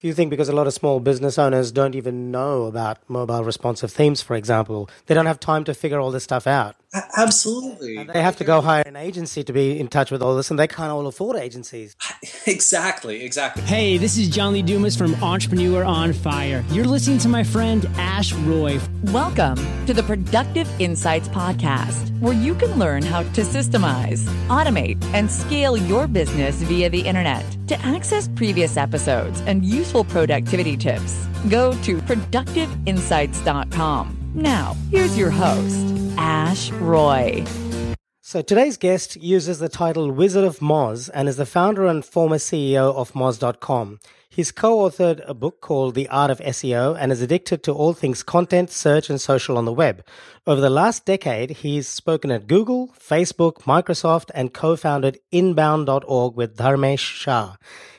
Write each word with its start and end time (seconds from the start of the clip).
Do 0.00 0.06
you 0.06 0.14
think 0.14 0.30
because 0.30 0.48
a 0.48 0.52
lot 0.52 0.68
of 0.68 0.72
small 0.72 1.00
business 1.00 1.40
owners 1.40 1.72
don't 1.72 1.96
even 1.96 2.30
know 2.30 2.66
about 2.66 2.98
mobile 3.08 3.42
responsive 3.42 3.90
themes, 3.90 4.22
for 4.22 4.36
example, 4.36 4.88
they 5.06 5.14
don't 5.14 5.26
have 5.26 5.40
time 5.40 5.64
to 5.64 5.74
figure 5.74 5.98
all 5.98 6.12
this 6.12 6.22
stuff 6.22 6.46
out? 6.46 6.76
Absolutely. 7.16 7.96
And 7.96 8.08
they 8.08 8.22
have 8.22 8.36
to 8.36 8.44
go 8.44 8.60
hire 8.60 8.84
an 8.86 8.94
agency 8.94 9.42
to 9.42 9.52
be 9.52 9.78
in 9.78 9.88
touch 9.88 10.12
with 10.12 10.22
all 10.22 10.36
this, 10.36 10.50
and 10.50 10.58
they 10.58 10.68
can't 10.68 10.92
all 10.92 11.08
afford 11.08 11.36
agencies. 11.36 11.96
Exactly, 12.46 13.24
exactly. 13.24 13.62
Hey, 13.64 13.98
this 13.98 14.16
is 14.16 14.28
John 14.28 14.54
Lee 14.54 14.62
Dumas 14.62 14.96
from 14.96 15.14
Entrepreneur 15.16 15.84
on 15.84 16.14
Fire. 16.14 16.64
You're 16.70 16.86
listening 16.86 17.18
to 17.18 17.28
my 17.28 17.44
friend 17.44 17.86
Ash 17.96 18.32
Roy. 18.32 18.80
Welcome 19.04 19.56
to 19.84 19.92
the 19.92 20.02
Productive 20.02 20.68
Insights 20.80 21.28
Podcast, 21.28 22.18
where 22.20 22.32
you 22.32 22.54
can 22.54 22.78
learn 22.78 23.02
how 23.02 23.22
to 23.22 23.42
systemize, 23.42 24.20
automate, 24.48 25.02
and 25.12 25.30
scale 25.30 25.76
your 25.76 26.06
business 26.06 26.56
via 26.62 26.88
the 26.88 27.00
internet. 27.00 27.44
To 27.68 27.78
access 27.82 28.28
previous 28.28 28.78
episodes 28.78 29.42
and 29.42 29.62
useful 29.88 30.04
productivity 30.04 30.76
tips, 30.76 31.26
go 31.48 31.72
to 31.82 31.96
productiveinsights.com. 32.02 34.32
Now, 34.34 34.76
here's 34.90 35.16
your 35.16 35.30
host, 35.30 35.86
Ash 36.18 36.70
Roy. 36.72 37.42
So 38.20 38.42
today's 38.42 38.76
guest 38.76 39.16
uses 39.16 39.60
the 39.60 39.70
title 39.70 40.10
Wizard 40.10 40.44
of 40.44 40.58
Moz 40.58 41.08
and 41.14 41.26
is 41.26 41.38
the 41.38 41.46
founder 41.46 41.86
and 41.86 42.04
former 42.04 42.36
CEO 42.36 42.94
of 42.94 43.14
Moz.com. 43.14 43.98
He's 44.28 44.52
co-authored 44.52 45.26
a 45.26 45.32
book 45.32 45.62
called 45.62 45.94
The 45.94 46.06
Art 46.08 46.30
of 46.30 46.40
SEO 46.40 46.94
and 47.00 47.10
is 47.10 47.22
addicted 47.22 47.62
to 47.62 47.72
all 47.72 47.94
things 47.94 48.22
content, 48.22 48.70
search, 48.70 49.08
and 49.08 49.18
social 49.18 49.56
on 49.56 49.64
the 49.64 49.72
web. 49.72 50.04
Over 50.46 50.60
the 50.60 50.68
last 50.68 51.06
decade, 51.06 51.62
he's 51.62 51.88
spoken 51.88 52.30
at 52.30 52.46
Google, 52.46 52.88
Facebook, 52.88 53.62
Microsoft, 53.62 54.30
and 54.34 54.52
co-founded 54.52 55.18
Inbound.org 55.32 56.36
with 56.36 56.58
Dharmesh 56.58 56.98
Shah. 56.98 57.56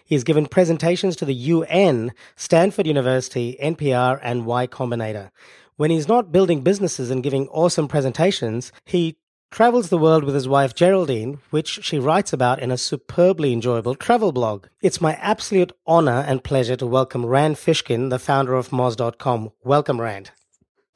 He's 0.10 0.24
given 0.24 0.48
presentations 0.48 1.16
to 1.18 1.26
the 1.26 1.36
UN, 1.36 2.14
Stanford 2.36 2.88
University, 2.88 3.56
NPR, 3.62 4.20
and 4.24 4.48
Y 4.48 4.66
Combinator. 4.66 5.30
When 5.76 5.92
he's 5.92 6.08
not 6.08 6.32
building 6.32 6.62
businesses 6.62 7.12
and 7.12 7.22
giving 7.22 7.48
awesome 7.50 7.88
presentations, 7.88 8.72
he 8.86 9.18
travels 9.52 9.90
the 9.90 10.00
world 10.00 10.24
with 10.24 10.34
his 10.34 10.48
wife 10.48 10.74
Geraldine, 10.74 11.38
which 11.52 11.84
she 11.84 12.00
writes 12.00 12.34
about 12.34 12.60
in 12.60 12.72
a 12.72 12.78
superbly 12.78 13.54
enjoyable 13.54 13.94
travel 13.94 14.32
blog. 14.32 14.66
It's 14.82 15.00
my 15.00 15.14
absolute 15.14 15.74
honor 15.86 16.26
and 16.28 16.44
pleasure 16.44 16.76
to 16.78 16.88
welcome 16.88 17.28
Rand 17.28 17.58
Fishkin, 17.58 18.10
the 18.10 18.18
founder 18.18 18.56
of 18.56 18.70
Moz.com. 18.70 19.52
Welcome, 19.64 20.02
Rand. 20.02 20.32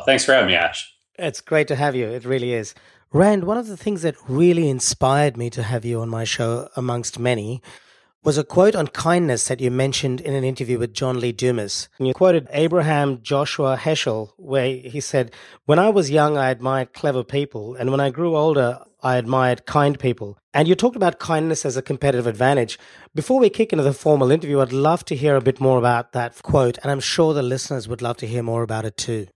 Thanks 0.07 0.25
for 0.25 0.33
having 0.33 0.47
me, 0.47 0.55
Ash. 0.55 0.91
It's 1.19 1.39
great 1.39 1.67
to 1.67 1.75
have 1.75 1.95
you. 1.95 2.07
It 2.07 2.25
really 2.25 2.53
is. 2.53 2.73
Rand, 3.11 3.43
one 3.43 3.59
of 3.59 3.67
the 3.67 3.77
things 3.77 4.01
that 4.01 4.15
really 4.27 4.67
inspired 4.69 5.37
me 5.37 5.51
to 5.51 5.61
have 5.61 5.85
you 5.85 6.01
on 6.01 6.09
my 6.09 6.23
show, 6.23 6.67
amongst 6.75 7.19
many, 7.19 7.61
was 8.23 8.37
a 8.37 8.43
quote 8.43 8.75
on 8.75 8.87
kindness 8.87 9.49
that 9.49 9.59
you 9.59 9.69
mentioned 9.69 10.21
in 10.21 10.33
an 10.33 10.45
interview 10.45 10.79
with 10.79 10.93
John 10.93 11.19
Lee 11.19 11.33
Dumas. 11.33 11.89
And 11.99 12.07
you 12.07 12.13
quoted 12.13 12.47
Abraham 12.51 13.21
Joshua 13.21 13.77
Heschel, 13.77 14.29
where 14.37 14.77
he 14.77 15.01
said, 15.01 15.33
When 15.65 15.77
I 15.77 15.89
was 15.89 16.09
young, 16.09 16.37
I 16.37 16.49
admired 16.49 16.93
clever 16.93 17.23
people, 17.23 17.75
and 17.75 17.91
when 17.91 17.99
I 17.99 18.11
grew 18.11 18.37
older, 18.37 18.79
I 19.01 19.17
admired 19.17 19.65
kind 19.65 19.99
people. 19.99 20.37
And 20.53 20.69
you 20.69 20.75
talked 20.75 20.95
about 20.95 21.19
kindness 21.19 21.65
as 21.65 21.75
a 21.75 21.81
competitive 21.81 22.25
advantage. 22.25 22.79
Before 23.13 23.39
we 23.39 23.49
kick 23.49 23.73
into 23.73 23.83
the 23.83 23.93
formal 23.93 24.31
interview, 24.31 24.61
I'd 24.61 24.71
love 24.71 25.03
to 25.05 25.15
hear 25.15 25.35
a 25.35 25.41
bit 25.41 25.59
more 25.59 25.77
about 25.77 26.13
that 26.13 26.41
quote, 26.43 26.77
and 26.81 26.91
I'm 26.91 27.01
sure 27.01 27.33
the 27.33 27.43
listeners 27.43 27.89
would 27.89 28.01
love 28.01 28.17
to 28.17 28.27
hear 28.27 28.43
more 28.43 28.63
about 28.63 28.85
it 28.85 28.95
too. 28.95 29.27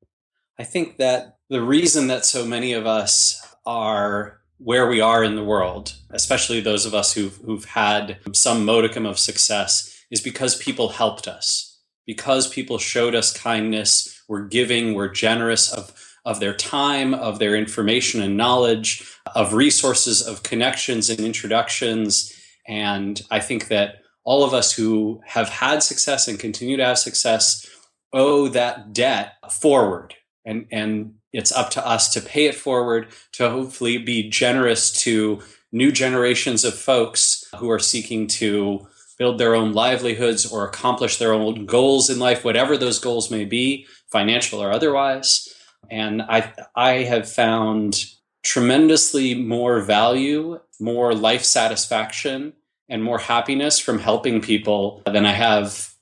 I 0.57 0.63
think 0.63 0.97
that 0.97 1.37
the 1.49 1.61
reason 1.61 2.07
that 2.07 2.25
so 2.25 2.45
many 2.45 2.71
of 2.71 2.87
us 2.87 3.41
are 3.65 4.39
where 4.57 4.87
we 4.87 4.99
are 4.99 5.23
in 5.23 5.35
the 5.35 5.43
world, 5.43 5.93
especially 6.09 6.59
those 6.59 6.85
of 6.85 6.93
us 6.93 7.13
who've, 7.13 7.37
who've 7.37 7.65
had 7.65 8.17
some 8.33 8.65
modicum 8.65 9.05
of 9.05 9.19
success, 9.19 10.03
is 10.09 10.21
because 10.21 10.55
people 10.55 10.89
helped 10.89 11.27
us, 11.27 11.79
because 12.05 12.47
people 12.47 12.77
showed 12.77 13.13
us 13.13 13.37
kindness, 13.37 14.21
were 14.27 14.45
giving, 14.45 14.93
were 14.93 15.09
generous 15.09 15.71
of, 15.71 15.93
of 16.25 16.39
their 16.39 16.53
time, 16.53 17.13
of 17.13 17.39
their 17.39 17.55
information 17.55 18.21
and 18.21 18.35
knowledge, 18.35 19.09
of 19.35 19.53
resources, 19.53 20.25
of 20.25 20.43
connections 20.43 21.09
and 21.09 21.19
introductions. 21.19 22.33
And 22.67 23.21
I 23.29 23.39
think 23.39 23.67
that 23.67 24.01
all 24.23 24.43
of 24.43 24.53
us 24.53 24.73
who 24.73 25.21
have 25.25 25.49
had 25.49 25.83
success 25.83 26.27
and 26.27 26.39
continue 26.39 26.77
to 26.77 26.85
have 26.85 26.99
success 26.99 27.65
owe 28.11 28.47
that 28.49 28.93
debt 28.93 29.33
forward 29.51 30.15
and, 30.45 30.65
and 30.71 31.13
it's 31.37 31.51
up 31.51 31.69
to 31.69 31.85
us 31.85 32.09
to 32.09 32.19
pay 32.19 32.47
it 32.47 32.55
forward 32.55 33.09
to 33.33 33.47
hopefully 33.47 33.99
be 33.99 34.27
generous 34.27 34.91
to 35.03 35.39
new 35.71 35.91
generations 35.91 36.63
of 36.63 36.73
folks 36.73 37.45
who 37.59 37.69
are 37.69 37.77
seeking 37.77 38.25
to 38.25 38.87
build 39.19 39.37
their 39.37 39.53
own 39.53 39.71
livelihoods 39.71 40.51
or 40.51 40.65
accomplish 40.65 41.17
their 41.17 41.33
own 41.33 41.67
goals 41.67 42.09
in 42.09 42.17
life 42.17 42.43
whatever 42.43 42.75
those 42.75 42.97
goals 42.97 43.29
may 43.29 43.45
be 43.45 43.85
financial 44.11 44.59
or 44.59 44.71
otherwise. 44.71 45.47
And 45.91 46.23
i 46.23 46.51
i 46.75 46.91
have 47.03 47.31
found 47.31 48.05
tremendously 48.43 49.35
more 49.35 49.81
value 49.81 50.59
more 50.79 51.13
life 51.13 51.43
satisfaction 51.43 52.53
and 52.89 53.03
more 53.03 53.19
happiness 53.19 53.77
from 53.77 53.99
helping 53.99 54.41
people 54.41 55.03
than 55.05 55.25
i 55.25 55.33
have 55.33 55.93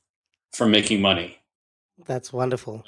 from 0.54 0.72
making 0.72 1.02
money. 1.02 1.38
That's 2.06 2.32
wonderful 2.32 2.86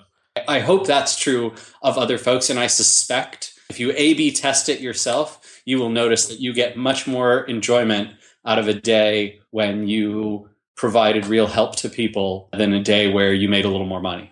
I 0.47 0.59
hope 0.59 0.87
that's 0.87 1.17
true 1.17 1.53
of 1.81 1.97
other 1.97 2.17
folks. 2.17 2.49
And 2.49 2.59
I 2.59 2.67
suspect 2.67 3.53
if 3.69 3.79
you 3.79 3.91
A 3.95 4.13
B 4.13 4.31
test 4.31 4.69
it 4.69 4.79
yourself, 4.79 5.61
you 5.65 5.77
will 5.77 5.89
notice 5.89 6.27
that 6.27 6.39
you 6.39 6.53
get 6.53 6.77
much 6.77 7.05
more 7.05 7.41
enjoyment 7.41 8.11
out 8.45 8.59
of 8.59 8.67
a 8.67 8.73
day 8.73 9.41
when 9.51 9.87
you 9.87 10.49
provided 10.75 11.25
real 11.25 11.47
help 11.47 11.75
to 11.75 11.89
people 11.89 12.49
than 12.53 12.71
a 12.71 12.81
day 12.81 13.11
where 13.11 13.33
you 13.33 13.49
made 13.49 13.65
a 13.65 13.69
little 13.69 13.87
more 13.87 14.01
money. 14.01 14.31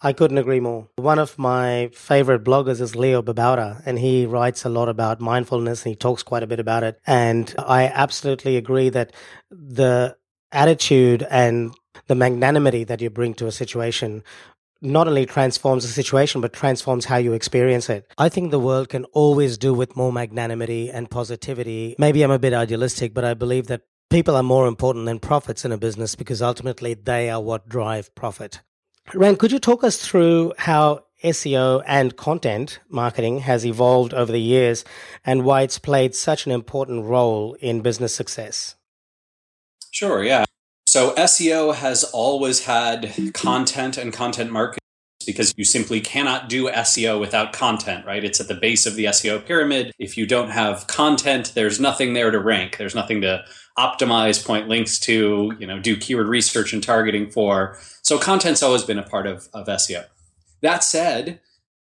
I 0.00 0.12
couldn't 0.12 0.38
agree 0.38 0.58
more. 0.58 0.88
One 0.96 1.20
of 1.20 1.38
my 1.38 1.90
favorite 1.94 2.42
bloggers 2.42 2.80
is 2.80 2.96
Leo 2.96 3.22
Babauta, 3.22 3.80
and 3.86 4.00
he 4.00 4.26
writes 4.26 4.64
a 4.64 4.68
lot 4.68 4.88
about 4.88 5.20
mindfulness 5.20 5.84
and 5.84 5.90
he 5.90 5.96
talks 5.96 6.24
quite 6.24 6.42
a 6.42 6.48
bit 6.48 6.58
about 6.58 6.82
it. 6.82 7.00
And 7.06 7.54
I 7.56 7.84
absolutely 7.84 8.56
agree 8.56 8.88
that 8.88 9.12
the 9.50 10.16
attitude 10.50 11.24
and 11.30 11.72
the 12.08 12.16
magnanimity 12.16 12.82
that 12.84 13.00
you 13.00 13.10
bring 13.10 13.34
to 13.34 13.46
a 13.46 13.52
situation 13.52 14.24
not 14.82 15.08
only 15.08 15.24
transforms 15.24 15.86
the 15.86 15.92
situation, 15.92 16.40
but 16.40 16.52
transforms 16.52 17.06
how 17.06 17.16
you 17.16 17.32
experience 17.32 17.88
it. 17.88 18.06
I 18.18 18.28
think 18.28 18.50
the 18.50 18.58
world 18.58 18.88
can 18.88 19.04
always 19.06 19.56
do 19.56 19.72
with 19.72 19.96
more 19.96 20.12
magnanimity 20.12 20.90
and 20.90 21.08
positivity. 21.08 21.94
Maybe 21.98 22.22
I'm 22.22 22.30
a 22.30 22.38
bit 22.38 22.52
idealistic, 22.52 23.14
but 23.14 23.24
I 23.24 23.34
believe 23.34 23.68
that 23.68 23.82
people 24.10 24.36
are 24.36 24.42
more 24.42 24.66
important 24.66 25.06
than 25.06 25.20
profits 25.20 25.64
in 25.64 25.72
a 25.72 25.78
business 25.78 26.14
because 26.16 26.42
ultimately 26.42 26.94
they 26.94 27.30
are 27.30 27.40
what 27.40 27.68
drive 27.68 28.14
profit. 28.14 28.60
Rand, 29.14 29.38
could 29.38 29.52
you 29.52 29.58
talk 29.58 29.82
us 29.84 30.04
through 30.04 30.52
how 30.58 31.04
SEO 31.24 31.82
and 31.86 32.16
content 32.16 32.80
marketing 32.88 33.40
has 33.40 33.64
evolved 33.64 34.12
over 34.12 34.32
the 34.32 34.40
years 34.40 34.84
and 35.24 35.44
why 35.44 35.62
it's 35.62 35.78
played 35.78 36.14
such 36.14 36.46
an 36.46 36.52
important 36.52 37.04
role 37.04 37.54
in 37.60 37.80
business 37.80 38.14
success? 38.14 38.74
Sure, 39.90 40.24
yeah. 40.24 40.44
So 40.92 41.14
SEO 41.14 41.74
has 41.74 42.04
always 42.04 42.66
had 42.66 43.14
content 43.32 43.96
and 43.96 44.12
content 44.12 44.50
marketing 44.50 44.82
because 45.24 45.54
you 45.56 45.64
simply 45.64 46.02
cannot 46.02 46.50
do 46.50 46.68
SEO 46.68 47.18
without 47.18 47.54
content, 47.54 48.04
right? 48.04 48.22
It's 48.22 48.42
at 48.42 48.48
the 48.48 48.54
base 48.54 48.84
of 48.84 48.94
the 48.94 49.06
SEO 49.06 49.42
pyramid. 49.42 49.94
If 49.98 50.18
you 50.18 50.26
don't 50.26 50.50
have 50.50 50.86
content, 50.88 51.52
there's 51.54 51.80
nothing 51.80 52.12
there 52.12 52.30
to 52.30 52.38
rank. 52.38 52.76
There's 52.76 52.94
nothing 52.94 53.22
to 53.22 53.42
optimize 53.78 54.44
point 54.44 54.68
links 54.68 55.00
to, 55.00 55.56
you 55.58 55.66
know, 55.66 55.78
do 55.78 55.96
keyword 55.96 56.26
research 56.26 56.74
and 56.74 56.82
targeting 56.82 57.30
for. 57.30 57.78
So 58.02 58.18
content's 58.18 58.62
always 58.62 58.84
been 58.84 58.98
a 58.98 59.02
part 59.02 59.26
of, 59.26 59.48
of 59.54 59.68
SEO. 59.68 60.04
That 60.60 60.84
said, 60.84 61.40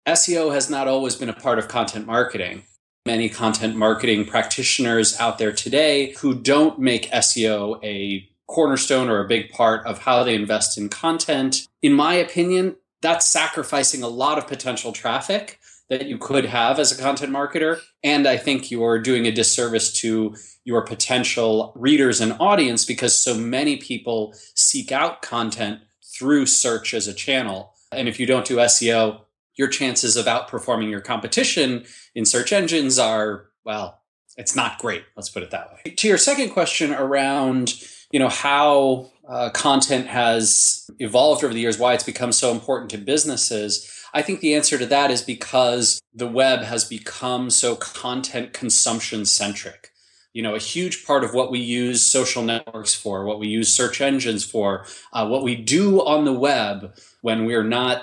SEO 0.04 0.52
has 0.52 0.68
not 0.68 0.88
always 0.88 1.14
been 1.14 1.28
a 1.28 1.32
part 1.32 1.60
of 1.60 1.68
content 1.68 2.08
marketing. 2.08 2.64
Many 3.04 3.28
content 3.28 3.76
marketing 3.76 4.24
practitioners 4.24 5.16
out 5.20 5.38
there 5.38 5.52
today 5.52 6.14
who 6.14 6.34
don't 6.34 6.80
make 6.80 7.08
SEO 7.12 7.78
a 7.84 8.28
cornerstone 8.46 9.08
or 9.08 9.20
a 9.20 9.28
big 9.28 9.50
part 9.50 9.84
of 9.86 10.00
how 10.00 10.22
they 10.22 10.34
invest 10.34 10.78
in 10.78 10.88
content. 10.88 11.66
In 11.82 11.92
my 11.92 12.14
opinion, 12.14 12.76
that's 13.02 13.26
sacrificing 13.26 14.02
a 14.02 14.08
lot 14.08 14.38
of 14.38 14.46
potential 14.46 14.92
traffic 14.92 15.58
that 15.88 16.06
you 16.06 16.18
could 16.18 16.46
have 16.46 16.78
as 16.78 16.90
a 16.90 17.00
content 17.00 17.32
marketer. 17.32 17.80
And 18.02 18.26
I 18.26 18.36
think 18.36 18.70
you're 18.70 18.98
doing 18.98 19.26
a 19.26 19.32
disservice 19.32 19.92
to 20.00 20.34
your 20.64 20.82
potential 20.82 21.72
readers 21.76 22.20
and 22.20 22.36
audience 22.40 22.84
because 22.84 23.18
so 23.18 23.36
many 23.36 23.76
people 23.76 24.34
seek 24.54 24.90
out 24.90 25.22
content 25.22 25.80
through 26.02 26.46
search 26.46 26.92
as 26.92 27.06
a 27.06 27.14
channel. 27.14 27.72
And 27.92 28.08
if 28.08 28.18
you 28.18 28.26
don't 28.26 28.46
do 28.46 28.56
SEO, 28.56 29.20
your 29.54 29.68
chances 29.68 30.16
of 30.16 30.26
outperforming 30.26 30.90
your 30.90 31.00
competition 31.00 31.84
in 32.14 32.24
search 32.24 32.52
engines 32.52 32.98
are, 32.98 33.46
well, 33.64 34.02
it's 34.36 34.56
not 34.56 34.78
great. 34.78 35.04
Let's 35.16 35.30
put 35.30 35.42
it 35.42 35.50
that 35.52 35.72
way. 35.72 35.92
To 35.92 36.08
your 36.08 36.18
second 36.18 36.50
question 36.50 36.92
around 36.92 37.74
you 38.16 38.20
know 38.20 38.30
how 38.30 39.10
uh, 39.28 39.50
content 39.50 40.06
has 40.06 40.88
evolved 40.98 41.44
over 41.44 41.52
the 41.52 41.60
years, 41.60 41.78
why 41.78 41.92
it's 41.92 42.02
become 42.02 42.32
so 42.32 42.50
important 42.50 42.88
to 42.88 42.96
businesses. 42.96 43.92
I 44.14 44.22
think 44.22 44.40
the 44.40 44.54
answer 44.54 44.78
to 44.78 44.86
that 44.86 45.10
is 45.10 45.20
because 45.20 46.00
the 46.14 46.26
web 46.26 46.60
has 46.60 46.82
become 46.86 47.50
so 47.50 47.76
content 47.76 48.54
consumption 48.54 49.26
centric. 49.26 49.90
you 50.32 50.42
know 50.42 50.54
a 50.54 50.58
huge 50.58 51.04
part 51.04 51.24
of 51.24 51.34
what 51.34 51.50
we 51.50 51.58
use 51.58 52.00
social 52.00 52.42
networks 52.42 52.94
for 52.94 53.26
what 53.26 53.38
we 53.38 53.48
use 53.48 53.68
search 53.68 54.00
engines 54.00 54.42
for 54.44 54.86
uh, 55.12 55.26
what 55.28 55.42
we 55.42 55.54
do 55.54 56.02
on 56.14 56.24
the 56.24 56.38
web 56.50 56.96
when 57.20 57.44
we're 57.44 57.70
not 57.80 57.96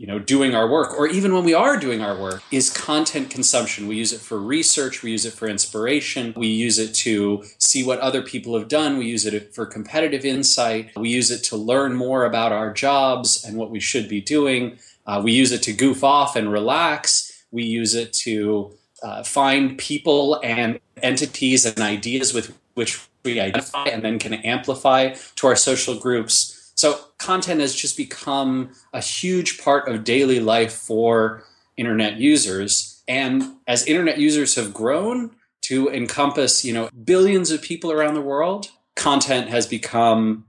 you 0.00 0.06
know 0.06 0.18
doing 0.18 0.54
our 0.54 0.66
work 0.66 0.98
or 0.98 1.06
even 1.08 1.34
when 1.34 1.44
we 1.44 1.52
are 1.52 1.76
doing 1.76 2.00
our 2.00 2.18
work 2.18 2.42
is 2.50 2.70
content 2.70 3.28
consumption 3.28 3.86
we 3.86 3.96
use 3.96 4.14
it 4.14 4.20
for 4.20 4.38
research 4.40 5.02
we 5.02 5.10
use 5.10 5.26
it 5.26 5.34
for 5.34 5.46
inspiration 5.46 6.32
we 6.38 6.46
use 6.46 6.78
it 6.78 6.94
to 6.94 7.44
see 7.58 7.84
what 7.84 7.98
other 7.98 8.22
people 8.22 8.58
have 8.58 8.66
done 8.66 8.96
we 8.96 9.04
use 9.04 9.26
it 9.26 9.54
for 9.54 9.66
competitive 9.66 10.24
insight 10.24 10.90
we 10.96 11.10
use 11.10 11.30
it 11.30 11.44
to 11.44 11.54
learn 11.54 11.94
more 11.94 12.24
about 12.24 12.50
our 12.50 12.72
jobs 12.72 13.44
and 13.44 13.58
what 13.58 13.70
we 13.70 13.78
should 13.78 14.08
be 14.08 14.22
doing 14.22 14.78
uh, 15.06 15.20
we 15.22 15.32
use 15.32 15.52
it 15.52 15.62
to 15.62 15.72
goof 15.72 16.02
off 16.02 16.34
and 16.34 16.50
relax 16.50 17.44
we 17.50 17.62
use 17.62 17.94
it 17.94 18.10
to 18.14 18.74
uh, 19.02 19.22
find 19.22 19.76
people 19.76 20.40
and 20.42 20.80
entities 21.02 21.66
and 21.66 21.78
ideas 21.78 22.32
with 22.32 22.56
which 22.72 23.06
we 23.24 23.40
identify 23.40 23.84
and 23.84 24.02
then 24.02 24.18
can 24.18 24.34
amplify 24.34 25.14
to 25.36 25.46
our 25.46 25.56
social 25.56 25.94
groups. 25.98 26.49
So, 26.80 26.98
content 27.18 27.60
has 27.60 27.74
just 27.74 27.94
become 27.94 28.70
a 28.94 29.02
huge 29.02 29.62
part 29.62 29.86
of 29.86 30.02
daily 30.02 30.40
life 30.40 30.72
for 30.72 31.44
internet 31.76 32.16
users. 32.16 33.02
And 33.06 33.56
as 33.66 33.86
internet 33.86 34.16
users 34.16 34.54
have 34.54 34.72
grown 34.72 35.32
to 35.64 35.90
encompass, 35.90 36.64
you 36.64 36.72
know, 36.72 36.88
billions 37.04 37.50
of 37.50 37.60
people 37.60 37.92
around 37.92 38.14
the 38.14 38.22
world, 38.22 38.70
content 38.96 39.50
has 39.50 39.66
become 39.66 40.46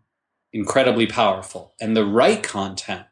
incredibly 0.53 1.05
powerful. 1.05 1.73
And 1.81 1.97
the 1.97 2.05
right 2.05 2.41
content, 2.41 3.07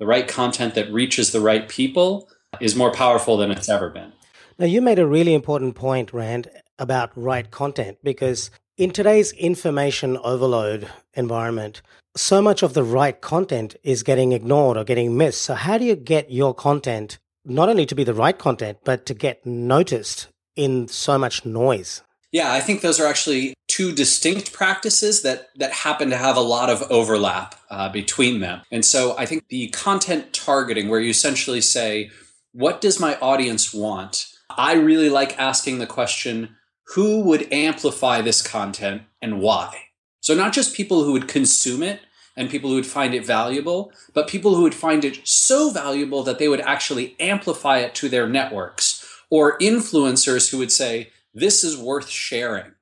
the 0.00 0.06
right 0.06 0.26
content 0.26 0.74
that 0.74 0.92
reaches 0.92 1.30
the 1.30 1.40
right 1.40 1.68
people, 1.68 2.28
is 2.60 2.74
more 2.74 2.90
powerful 2.90 3.36
than 3.36 3.52
it's 3.52 3.68
ever 3.68 3.88
been. 3.88 4.12
Now, 4.58 4.66
you 4.66 4.82
made 4.82 4.98
a 4.98 5.06
really 5.06 5.34
important 5.34 5.76
point, 5.76 6.12
Rand, 6.12 6.50
about 6.80 7.12
right 7.14 7.48
content 7.48 7.98
because 8.02 8.50
in 8.76 8.90
today's 8.90 9.32
information 9.32 10.16
overload 10.18 10.90
environment, 11.14 11.80
so 12.16 12.42
much 12.42 12.62
of 12.62 12.74
the 12.74 12.82
right 12.82 13.20
content 13.20 13.76
is 13.82 14.02
getting 14.02 14.32
ignored 14.32 14.76
or 14.76 14.84
getting 14.84 15.16
missed. 15.16 15.42
So, 15.42 15.54
how 15.54 15.78
do 15.78 15.84
you 15.84 15.96
get 15.96 16.30
your 16.30 16.54
content 16.54 17.18
not 17.44 17.68
only 17.68 17.86
to 17.86 17.94
be 17.94 18.04
the 18.04 18.14
right 18.14 18.36
content, 18.36 18.78
but 18.84 19.06
to 19.06 19.14
get 19.14 19.44
noticed 19.46 20.28
in 20.56 20.88
so 20.88 21.18
much 21.18 21.44
noise? 21.44 22.02
Yeah, 22.32 22.52
I 22.52 22.60
think 22.60 22.80
those 22.80 22.98
are 22.98 23.06
actually 23.06 23.54
two 23.68 23.92
distinct 23.92 24.52
practices 24.52 25.22
that 25.22 25.50
that 25.56 25.72
happen 25.72 26.10
to 26.10 26.16
have 26.16 26.36
a 26.36 26.40
lot 26.40 26.68
of 26.68 26.82
overlap 26.90 27.54
uh, 27.70 27.88
between 27.90 28.40
them. 28.40 28.62
And 28.72 28.84
so 28.84 29.16
I 29.16 29.26
think 29.26 29.48
the 29.48 29.68
content 29.68 30.32
targeting, 30.32 30.88
where 30.88 31.00
you 31.00 31.10
essentially 31.10 31.60
say, 31.60 32.10
"What 32.52 32.80
does 32.80 32.98
my 32.98 33.16
audience 33.20 33.72
want?" 33.72 34.26
I 34.50 34.74
really 34.74 35.10
like 35.10 35.38
asking 35.38 35.78
the 35.78 35.86
question 35.86 36.56
who 36.88 37.20
would 37.20 37.52
amplify 37.52 38.20
this 38.20 38.42
content 38.42 39.02
and 39.22 39.40
why? 39.40 39.86
So, 40.20 40.34
not 40.34 40.52
just 40.52 40.76
people 40.76 41.04
who 41.04 41.12
would 41.12 41.28
consume 41.28 41.82
it 41.82 42.00
and 42.36 42.50
people 42.50 42.70
who 42.70 42.76
would 42.76 42.86
find 42.86 43.14
it 43.14 43.26
valuable, 43.26 43.92
but 44.12 44.28
people 44.28 44.54
who 44.54 44.62
would 44.62 44.74
find 44.74 45.04
it 45.04 45.26
so 45.26 45.70
valuable 45.70 46.22
that 46.22 46.38
they 46.38 46.48
would 46.48 46.60
actually 46.60 47.16
amplify 47.20 47.78
it 47.78 47.94
to 47.96 48.08
their 48.08 48.28
networks, 48.28 49.06
or 49.30 49.58
influencers 49.58 50.50
who 50.50 50.58
would 50.58 50.72
say, 50.72 51.10
This 51.32 51.64
is 51.64 51.76
worth 51.76 52.08
sharing. 52.08 52.72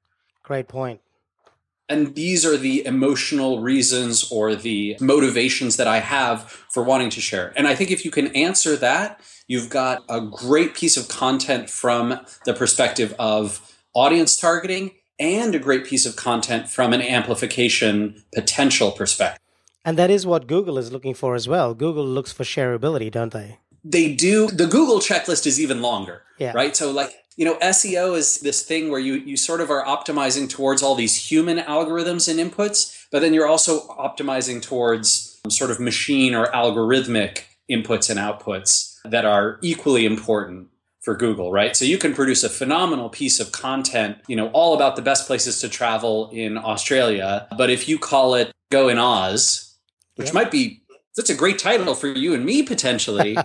Great 0.43 0.69
point. 0.69 1.00
And 1.88 2.14
these 2.14 2.46
are 2.46 2.56
the 2.56 2.87
emotional 2.87 3.60
reasons 3.60 4.31
or 4.31 4.54
the 4.54 4.96
motivations 5.00 5.76
that 5.76 5.88
I 5.88 5.99
have 5.99 6.49
for 6.70 6.82
wanting 6.82 7.10
to 7.10 7.20
share. 7.20 7.52
And 7.54 7.69
I 7.69 7.75
think 7.75 7.90
if 7.90 8.04
you 8.04 8.10
can 8.10 8.28
answer 8.34 8.76
that, 8.76 9.20
You've 9.52 9.69
got 9.70 10.04
a 10.08 10.20
great 10.20 10.75
piece 10.75 10.96
of 10.96 11.08
content 11.08 11.69
from 11.69 12.20
the 12.46 12.54
perspective 12.54 13.14
of 13.19 13.71
audience 13.94 14.36
targeting 14.36 14.92
and 15.18 15.54
a 15.54 15.58
great 15.58 15.84
piece 15.84 16.06
of 16.06 16.16
content 16.16 16.68
from 16.68 16.92
an 16.92 17.02
amplification 17.02 18.22
potential 18.34 18.90
perspective. 18.90 19.40
And 19.84 19.98
that 19.98 20.10
is 20.10 20.26
what 20.26 20.46
Google 20.46 20.78
is 20.78 20.92
looking 20.92 21.14
for 21.14 21.34
as 21.34 21.48
well. 21.48 21.74
Google 21.74 22.06
looks 22.06 22.32
for 22.32 22.44
shareability, 22.44 23.10
don't 23.10 23.32
they? 23.32 23.58
They 23.84 24.14
do. 24.14 24.48
The 24.48 24.66
Google 24.66 25.00
checklist 25.00 25.46
is 25.46 25.60
even 25.60 25.82
longer, 25.82 26.22
yeah. 26.38 26.52
right? 26.52 26.76
So, 26.76 26.92
like, 26.92 27.12
you 27.36 27.44
know, 27.44 27.56
SEO 27.56 28.16
is 28.16 28.40
this 28.40 28.62
thing 28.62 28.90
where 28.90 29.00
you 29.00 29.14
you 29.14 29.36
sort 29.36 29.60
of 29.60 29.70
are 29.70 29.84
optimizing 29.84 30.48
towards 30.48 30.82
all 30.82 30.94
these 30.94 31.16
human 31.16 31.58
algorithms 31.58 32.28
and 32.28 32.38
inputs, 32.38 33.06
but 33.10 33.20
then 33.20 33.34
you're 33.34 33.48
also 33.48 33.80
optimizing 33.88 34.62
towards 34.62 35.40
sort 35.48 35.70
of 35.70 35.80
machine 35.80 36.34
or 36.34 36.46
algorithmic 36.52 37.42
inputs 37.70 38.10
and 38.10 38.20
outputs 38.20 38.98
that 39.04 39.24
are 39.24 39.58
equally 39.62 40.06
important 40.06 40.68
for 41.02 41.16
Google, 41.16 41.52
right? 41.52 41.76
So 41.76 41.84
you 41.84 41.99
can 41.99 42.14
produce 42.14 42.44
a 42.44 42.49
phenomenal 42.49 43.08
piece 43.08 43.40
of 43.40 43.52
content, 43.52 44.19
you 44.28 44.37
know, 44.37 44.49
all 44.49 44.75
about 44.75 44.96
the 44.96 45.02
best 45.02 45.26
places 45.26 45.60
to 45.60 45.69
travel 45.69 46.31
in 46.31 46.56
Australia. 46.56 47.49
But 47.58 47.70
if 47.70 47.88
you 47.88 47.99
call 47.99 48.34
it 48.34 48.52
Go 48.70 48.88
in 48.88 48.99
Oz, 48.99 49.76
which 50.14 50.28
yep. 50.28 50.34
might 50.34 50.50
be 50.50 50.82
that's 51.16 51.28
a 51.28 51.34
great 51.34 51.58
title 51.58 51.94
for 51.94 52.06
you 52.06 52.32
and 52.34 52.44
me 52.44 52.62
potentially, 52.62 53.37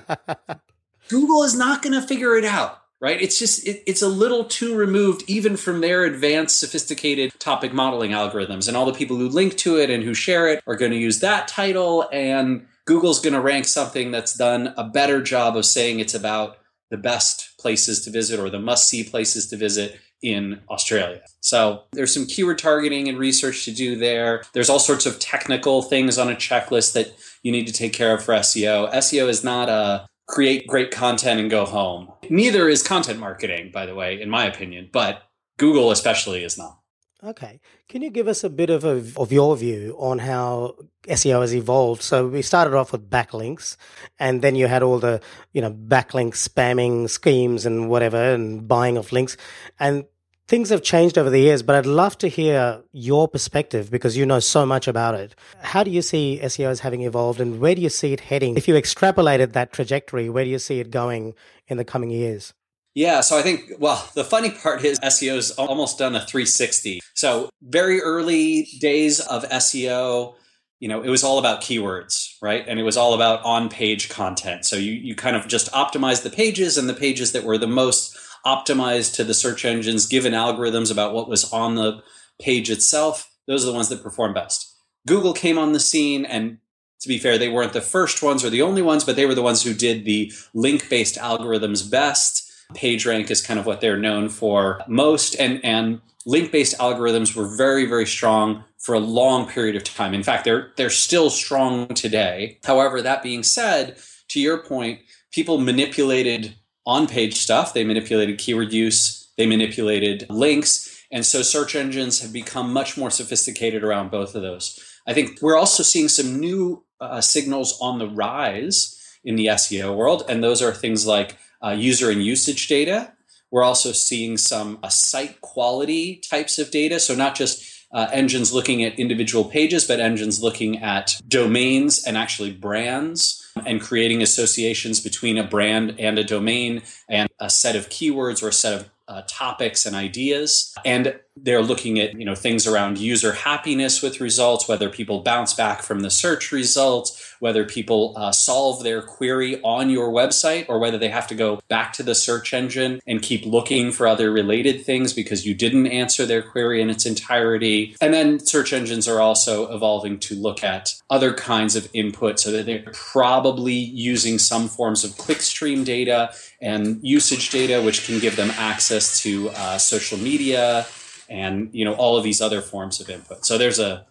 Google 1.09 1.43
is 1.43 1.55
not 1.55 1.81
going 1.81 1.99
to 1.99 2.07
figure 2.07 2.37
it 2.37 2.45
out, 2.45 2.81
right? 3.01 3.19
It's 3.19 3.39
just 3.39 3.67
it, 3.67 3.81
it's 3.87 4.03
a 4.03 4.07
little 4.07 4.45
too 4.45 4.75
removed 4.75 5.23
even 5.27 5.57
from 5.57 5.81
their 5.81 6.05
advanced 6.05 6.59
sophisticated 6.59 7.33
topic 7.39 7.73
modeling 7.73 8.11
algorithms 8.11 8.67
and 8.67 8.77
all 8.77 8.85
the 8.85 8.93
people 8.93 9.17
who 9.17 9.27
link 9.27 9.57
to 9.57 9.77
it 9.77 9.89
and 9.89 10.03
who 10.03 10.13
share 10.13 10.47
it 10.47 10.63
are 10.67 10.75
going 10.75 10.91
to 10.91 10.97
use 10.97 11.19
that 11.19 11.47
title 11.47 12.07
and 12.13 12.67
Google's 12.85 13.19
going 13.19 13.33
to 13.33 13.41
rank 13.41 13.65
something 13.65 14.11
that's 14.11 14.37
done 14.37 14.73
a 14.77 14.83
better 14.85 15.21
job 15.21 15.57
of 15.57 15.65
saying 15.65 15.99
it's 15.99 16.13
about 16.13 16.57
the 16.89 16.97
best 16.97 17.57
places 17.59 18.03
to 18.05 18.11
visit 18.11 18.39
or 18.39 18.49
the 18.49 18.59
must 18.59 18.87
see 18.87 19.03
places 19.03 19.47
to 19.47 19.57
visit 19.57 19.99
in 20.21 20.61
Australia. 20.69 21.21
So 21.41 21.83
there's 21.93 22.13
some 22.13 22.25
keyword 22.25 22.57
targeting 22.57 23.07
and 23.07 23.17
research 23.17 23.65
to 23.65 23.71
do 23.71 23.95
there. 23.95 24.43
There's 24.53 24.69
all 24.69 24.79
sorts 24.79 25.05
of 25.05 25.19
technical 25.19 25.81
things 25.81 26.17
on 26.17 26.29
a 26.29 26.35
checklist 26.35 26.93
that 26.93 27.13
you 27.43 27.51
need 27.51 27.67
to 27.67 27.73
take 27.73 27.93
care 27.93 28.13
of 28.13 28.23
for 28.23 28.33
SEO. 28.33 28.91
SEO 28.93 29.27
is 29.27 29.43
not 29.43 29.69
a 29.69 30.07
create 30.27 30.67
great 30.67 30.91
content 30.91 31.39
and 31.39 31.49
go 31.49 31.65
home. 31.65 32.11
Neither 32.29 32.67
is 32.67 32.83
content 32.83 33.19
marketing, 33.19 33.71
by 33.71 33.85
the 33.85 33.95
way, 33.95 34.19
in 34.19 34.29
my 34.29 34.45
opinion, 34.45 34.89
but 34.91 35.23
Google 35.57 35.91
especially 35.91 36.43
is 36.43 36.57
not. 36.57 36.79
Okay. 37.23 37.59
Can 37.89 38.03
you 38.03 38.11
give 38.11 38.27
us 38.27 38.43
a 38.43 38.49
bit 38.49 38.69
of, 38.69 38.85
a, 38.85 39.03
of 39.19 39.31
your 39.31 39.57
view 39.57 39.95
on 39.97 40.19
how 40.19 40.75
SEO 41.07 41.41
has 41.41 41.55
evolved? 41.55 42.03
So 42.03 42.27
we 42.27 42.43
started 42.43 42.75
off 42.75 42.91
with 42.91 43.09
backlinks 43.09 43.75
and 44.19 44.43
then 44.43 44.55
you 44.55 44.67
had 44.67 44.83
all 44.83 44.99
the, 44.99 45.19
you 45.51 45.61
know, 45.61 45.71
backlink 45.71 46.33
spamming 46.33 47.09
schemes 47.09 47.65
and 47.65 47.89
whatever 47.89 48.33
and 48.33 48.67
buying 48.67 48.97
of 48.97 49.11
links 49.11 49.35
and 49.79 50.05
things 50.47 50.69
have 50.69 50.81
changed 50.81 51.17
over 51.17 51.29
the 51.29 51.39
years, 51.39 51.61
but 51.61 51.75
I'd 51.75 51.85
love 51.85 52.17
to 52.19 52.27
hear 52.27 52.81
your 52.91 53.27
perspective 53.27 53.91
because 53.91 54.15
you 54.15 54.25
know 54.25 54.39
so 54.39 54.65
much 54.65 54.87
about 54.87 55.15
it. 55.15 55.35
How 55.61 55.83
do 55.83 55.91
you 55.91 56.01
see 56.01 56.39
SEO 56.41 56.69
as 56.69 56.81
having 56.81 57.01
evolved 57.01 57.41
and 57.41 57.59
where 57.59 57.75
do 57.75 57.81
you 57.81 57.89
see 57.89 58.13
it 58.13 58.21
heading? 58.21 58.57
If 58.57 58.67
you 58.67 58.75
extrapolated 58.75 59.53
that 59.53 59.73
trajectory, 59.73 60.29
where 60.29 60.43
do 60.43 60.49
you 60.49 60.59
see 60.59 60.79
it 60.79 60.91
going 60.91 61.33
in 61.67 61.77
the 61.77 61.85
coming 61.85 62.11
years? 62.11 62.53
Yeah, 62.97 63.21
so 63.21 63.37
I 63.37 63.43
think, 63.43 63.73
well, 63.77 64.09
the 64.15 64.23
funny 64.23 64.49
part 64.49 64.83
is 64.83 64.99
SEO's 65.01 65.51
almost 65.51 65.99
done 65.99 66.15
a 66.15 66.25
360. 66.25 66.99
So, 67.17 67.49
very 67.63 67.99
early 67.99 68.67
days 68.79 69.19
of 69.19 69.43
SEO, 69.49 70.35
you 70.79 70.87
know, 70.87 71.01
it 71.01 71.09
was 71.09 71.23
all 71.23 71.39
about 71.39 71.61
keywords, 71.61 72.35
right? 72.43 72.63
And 72.67 72.79
it 72.79 72.83
was 72.83 72.95
all 72.95 73.15
about 73.15 73.43
on 73.43 73.69
page 73.69 74.07
content. 74.07 74.65
So, 74.65 74.75
you, 74.75 74.91
you 74.91 75.15
kind 75.15 75.35
of 75.35 75.47
just 75.47 75.71
optimized 75.71 76.21
the 76.21 76.29
pages 76.29 76.77
and 76.77 76.87
the 76.87 76.93
pages 76.93 77.31
that 77.31 77.43
were 77.43 77.57
the 77.57 77.65
most 77.65 78.15
optimized 78.45 79.15
to 79.15 79.23
the 79.23 79.33
search 79.33 79.65
engines, 79.65 80.05
given 80.05 80.33
algorithms 80.33 80.91
about 80.91 81.11
what 81.11 81.27
was 81.27 81.51
on 81.51 81.73
the 81.73 82.03
page 82.39 82.69
itself. 82.69 83.31
Those 83.47 83.63
are 83.63 83.71
the 83.71 83.75
ones 83.75 83.89
that 83.89 84.03
perform 84.03 84.35
best. 84.35 84.71
Google 85.07 85.33
came 85.33 85.57
on 85.57 85.73
the 85.73 85.79
scene 85.79 86.23
and 86.23 86.59
to 86.99 87.07
be 87.07 87.17
fair, 87.17 87.39
they 87.39 87.49
weren't 87.49 87.73
the 87.73 87.81
first 87.81 88.21
ones 88.21 88.43
or 88.43 88.51
the 88.51 88.61
only 88.61 88.81
ones, 88.81 89.03
but 89.03 89.15
they 89.15 89.25
were 89.25 89.35
the 89.35 89.41
ones 89.41 89.63
who 89.63 89.73
did 89.73 90.05
the 90.05 90.31
link 90.53 90.87
based 90.89 91.15
algorithms 91.15 91.89
best 91.89 92.46
PageRank 92.73 93.31
is 93.31 93.41
kind 93.41 93.59
of 93.59 93.65
what 93.65 93.81
they're 93.81 93.97
known 93.97 94.29
for 94.29 94.81
most, 94.87 95.35
and 95.35 95.63
and 95.63 96.01
link-based 96.25 96.77
algorithms 96.77 97.35
were 97.35 97.55
very 97.55 97.85
very 97.85 98.05
strong 98.05 98.63
for 98.77 98.95
a 98.95 98.99
long 98.99 99.47
period 99.47 99.75
of 99.75 99.83
time. 99.83 100.13
In 100.13 100.23
fact, 100.23 100.45
they're 100.45 100.71
they're 100.77 100.89
still 100.89 101.29
strong 101.29 101.87
today. 101.89 102.59
However, 102.63 103.01
that 103.01 103.23
being 103.23 103.43
said, 103.43 103.97
to 104.29 104.39
your 104.39 104.57
point, 104.63 104.99
people 105.31 105.57
manipulated 105.57 106.55
on-page 106.85 107.35
stuff. 107.35 107.73
They 107.73 107.83
manipulated 107.83 108.37
keyword 108.37 108.71
use. 108.71 109.29
They 109.37 109.45
manipulated 109.45 110.25
links. 110.29 111.05
And 111.11 111.25
so 111.25 111.41
search 111.41 111.75
engines 111.75 112.21
have 112.21 112.33
become 112.33 112.73
much 112.73 112.97
more 112.97 113.09
sophisticated 113.09 113.83
around 113.83 114.11
both 114.11 114.35
of 114.35 114.41
those. 114.41 114.79
I 115.07 115.13
think 115.13 115.41
we're 115.41 115.57
also 115.57 115.83
seeing 115.83 116.09
some 116.09 116.39
new 116.39 116.83
uh, 116.99 117.21
signals 117.21 117.77
on 117.81 117.99
the 117.99 118.09
rise 118.09 118.93
in 119.23 119.35
the 119.35 119.47
SEO 119.47 119.95
world, 119.95 120.23
and 120.29 120.43
those 120.43 120.61
are 120.61 120.73
things 120.73 121.05
like 121.05 121.37
uh, 121.63 121.71
user 121.71 122.09
and 122.09 122.23
usage 122.23 122.67
data. 122.67 123.13
We're 123.51 123.63
also 123.63 123.91
seeing 123.91 124.37
some 124.37 124.79
uh, 124.83 124.89
site 124.89 125.41
quality 125.41 126.21
types 126.29 126.59
of 126.59 126.71
data. 126.71 126.99
So, 126.99 127.15
not 127.15 127.35
just 127.35 127.77
uh, 127.91 128.07
engines 128.11 128.51
looking 128.53 128.83
at 128.83 128.99
individual 128.99 129.45
pages, 129.45 129.85
but 129.87 129.99
engines 129.99 130.41
looking 130.41 130.79
at 130.83 131.19
domains 131.27 132.03
and 132.03 132.17
actually 132.17 132.51
brands 132.51 133.43
and 133.65 133.81
creating 133.81 134.21
associations 134.21 134.99
between 134.99 135.37
a 135.37 135.43
brand 135.43 135.95
and 135.97 136.19
a 136.19 136.23
domain 136.23 136.81
and 137.09 137.29
a 137.39 137.49
set 137.49 137.75
of 137.75 137.89
keywords 137.89 138.43
or 138.43 138.49
a 138.49 138.53
set 138.53 138.73
of 138.73 138.89
uh, 139.07 139.21
topics 139.27 139.85
and 139.85 139.95
ideas. 139.95 140.75
And 140.83 141.17
they're 141.43 141.61
looking 141.61 141.99
at 141.99 142.17
you 142.17 142.25
know 142.25 142.35
things 142.35 142.67
around 142.67 142.97
user 142.97 143.33
happiness 143.33 144.01
with 144.01 144.21
results, 144.21 144.67
whether 144.67 144.89
people 144.89 145.21
bounce 145.21 145.53
back 145.53 145.81
from 145.81 146.01
the 146.01 146.09
search 146.09 146.51
results, 146.51 147.35
whether 147.39 147.63
people 147.63 148.13
uh, 148.17 148.31
solve 148.31 148.83
their 148.83 149.01
query 149.01 149.61
on 149.61 149.89
your 149.89 150.09
website, 150.09 150.65
or 150.67 150.79
whether 150.79 150.97
they 150.97 151.09
have 151.09 151.27
to 151.27 151.35
go 151.35 151.59
back 151.67 151.93
to 151.93 152.03
the 152.03 152.15
search 152.15 152.53
engine 152.53 152.99
and 153.07 153.21
keep 153.21 153.45
looking 153.45 153.91
for 153.91 154.07
other 154.07 154.31
related 154.31 154.85
things 154.85 155.13
because 155.13 155.45
you 155.45 155.53
didn't 155.53 155.87
answer 155.87 156.25
their 156.25 156.41
query 156.41 156.81
in 156.81 156.89
its 156.89 157.05
entirety. 157.05 157.95
And 158.01 158.13
then 158.13 158.39
search 158.39 158.73
engines 158.73 159.07
are 159.07 159.19
also 159.19 159.73
evolving 159.73 160.19
to 160.19 160.35
look 160.35 160.63
at 160.63 160.93
other 161.09 161.33
kinds 161.33 161.75
of 161.75 161.89
input 161.93 162.39
so 162.39 162.51
that 162.51 162.65
they're 162.65 162.85
probably 162.93 163.73
using 163.73 164.39
some 164.39 164.67
forms 164.67 165.03
of 165.03 165.11
clickstream 165.11 165.85
data 165.85 166.33
and 166.61 166.99
usage 167.03 167.49
data, 167.49 167.81
which 167.81 168.05
can 168.05 168.19
give 168.19 168.35
them 168.35 168.51
access 168.57 169.21
to 169.21 169.49
uh, 169.49 169.77
social 169.77 170.17
media 170.17 170.85
and 171.29 171.69
you 171.73 171.85
know 171.85 171.93
all 171.93 172.17
of 172.17 172.23
these 172.23 172.41
other 172.41 172.61
forms 172.61 172.99
of 172.99 173.09
input. 173.09 173.45
So 173.45 173.57
there's 173.57 173.79
a 173.79 174.05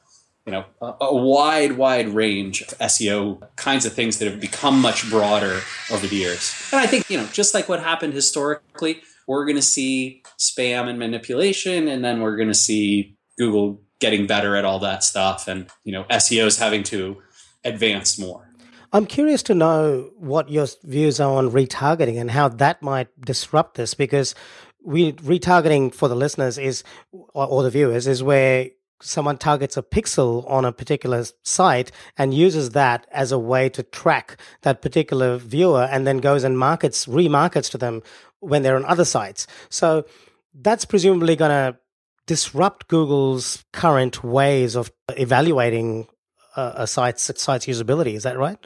you 0.45 0.53
know 0.53 0.65
a, 0.81 0.95
a, 1.01 1.15
wide 1.15 1.73
wide 1.73 2.09
range 2.09 2.63
of 2.63 2.69
SEO 2.79 3.43
kinds 3.57 3.85
of 3.85 3.93
things 3.93 4.19
that 4.19 4.31
have 4.31 4.41
become 4.41 4.81
much 4.81 5.09
broader 5.11 5.61
over 5.91 6.07
the 6.07 6.17
years. 6.17 6.55
And 6.73 6.81
I 6.81 6.87
think 6.87 7.11
you 7.11 7.19
know 7.19 7.27
just 7.33 7.55
like 7.55 7.69
what 7.69 7.81
happened 7.81 8.13
historically, 8.13 9.03
we're 9.27 9.45
going 9.45 9.57
to 9.57 9.63
see 9.63 10.23
spam 10.39 10.89
and 10.89 10.99
manipulation, 10.99 11.89
and 11.89 12.05
then 12.05 12.21
we're 12.21 12.37
going 12.37 12.49
to 12.49 12.55
see 12.55 13.17
Google 13.39 13.81
getting 13.99 14.27
better 14.27 14.57
at 14.57 14.65
all 14.65 14.79
that 14.81 15.03
stuff, 15.05 15.49
and 15.49 15.69
you 15.85 15.93
know 15.93 16.05
SEOs 16.05 16.59
having 16.59 16.83
to 16.85 17.23
advance 17.65 18.19
more. 18.19 18.47
I'm 18.93 19.05
curious 19.05 19.43
to 19.45 19.55
know 19.55 20.11
what 20.17 20.49
your 20.49 20.67
views 20.85 21.21
are 21.21 21.37
on 21.37 21.51
retargeting 21.51 22.19
and 22.21 22.31
how 22.31 22.49
that 22.49 22.83
might 22.83 23.09
disrupt 23.21 23.75
this 23.75 23.95
because 23.95 24.35
we 24.87 25.13
retargeting 25.15 25.93
for 25.93 26.09
the 26.09 26.15
listeners 26.15 26.57
is 26.57 26.85
or, 27.13 27.47
or 27.47 27.63
the 27.65 27.71
viewers 27.71 28.07
is 28.07 28.23
where 28.23 28.69
someone 29.03 29.37
targets 29.37 29.77
a 29.77 29.83
pixel 29.83 30.49
on 30.51 30.65
a 30.65 30.73
particular 30.73 31.25
site 31.43 31.91
and 32.17 32.33
uses 32.33 32.71
that 32.71 33.07
as 33.11 33.33
a 33.33 33.39
way 33.39 33.69
to 33.69 33.83
track 33.83 34.39
that 34.63 34.81
particular 34.81 35.37
viewer 35.37 35.87
and 35.91 36.07
then 36.07 36.19
goes 36.19 36.45
and 36.45 36.59
markets 36.59 37.07
remarkets 37.07 37.69
to 37.69 37.77
them 37.77 38.03
when 38.41 38.63
they're 38.63 38.77
on 38.77 38.85
other 38.87 39.05
sites. 39.05 39.47
So 39.69 40.07
that's 40.55 40.85
presumably 40.85 41.37
going 41.37 41.51
to 41.51 41.79
disrupt 42.27 42.89
google's 42.89 43.65
current 43.73 44.25
ways 44.25 44.77
of 44.77 44.91
evaluating 45.17 46.07
a, 46.57 46.73
a 46.77 46.87
site's 46.87 47.23
site's 47.43 47.67
usability. 47.67 48.15
Is 48.15 48.23
that 48.23 48.39
right? 48.39 48.59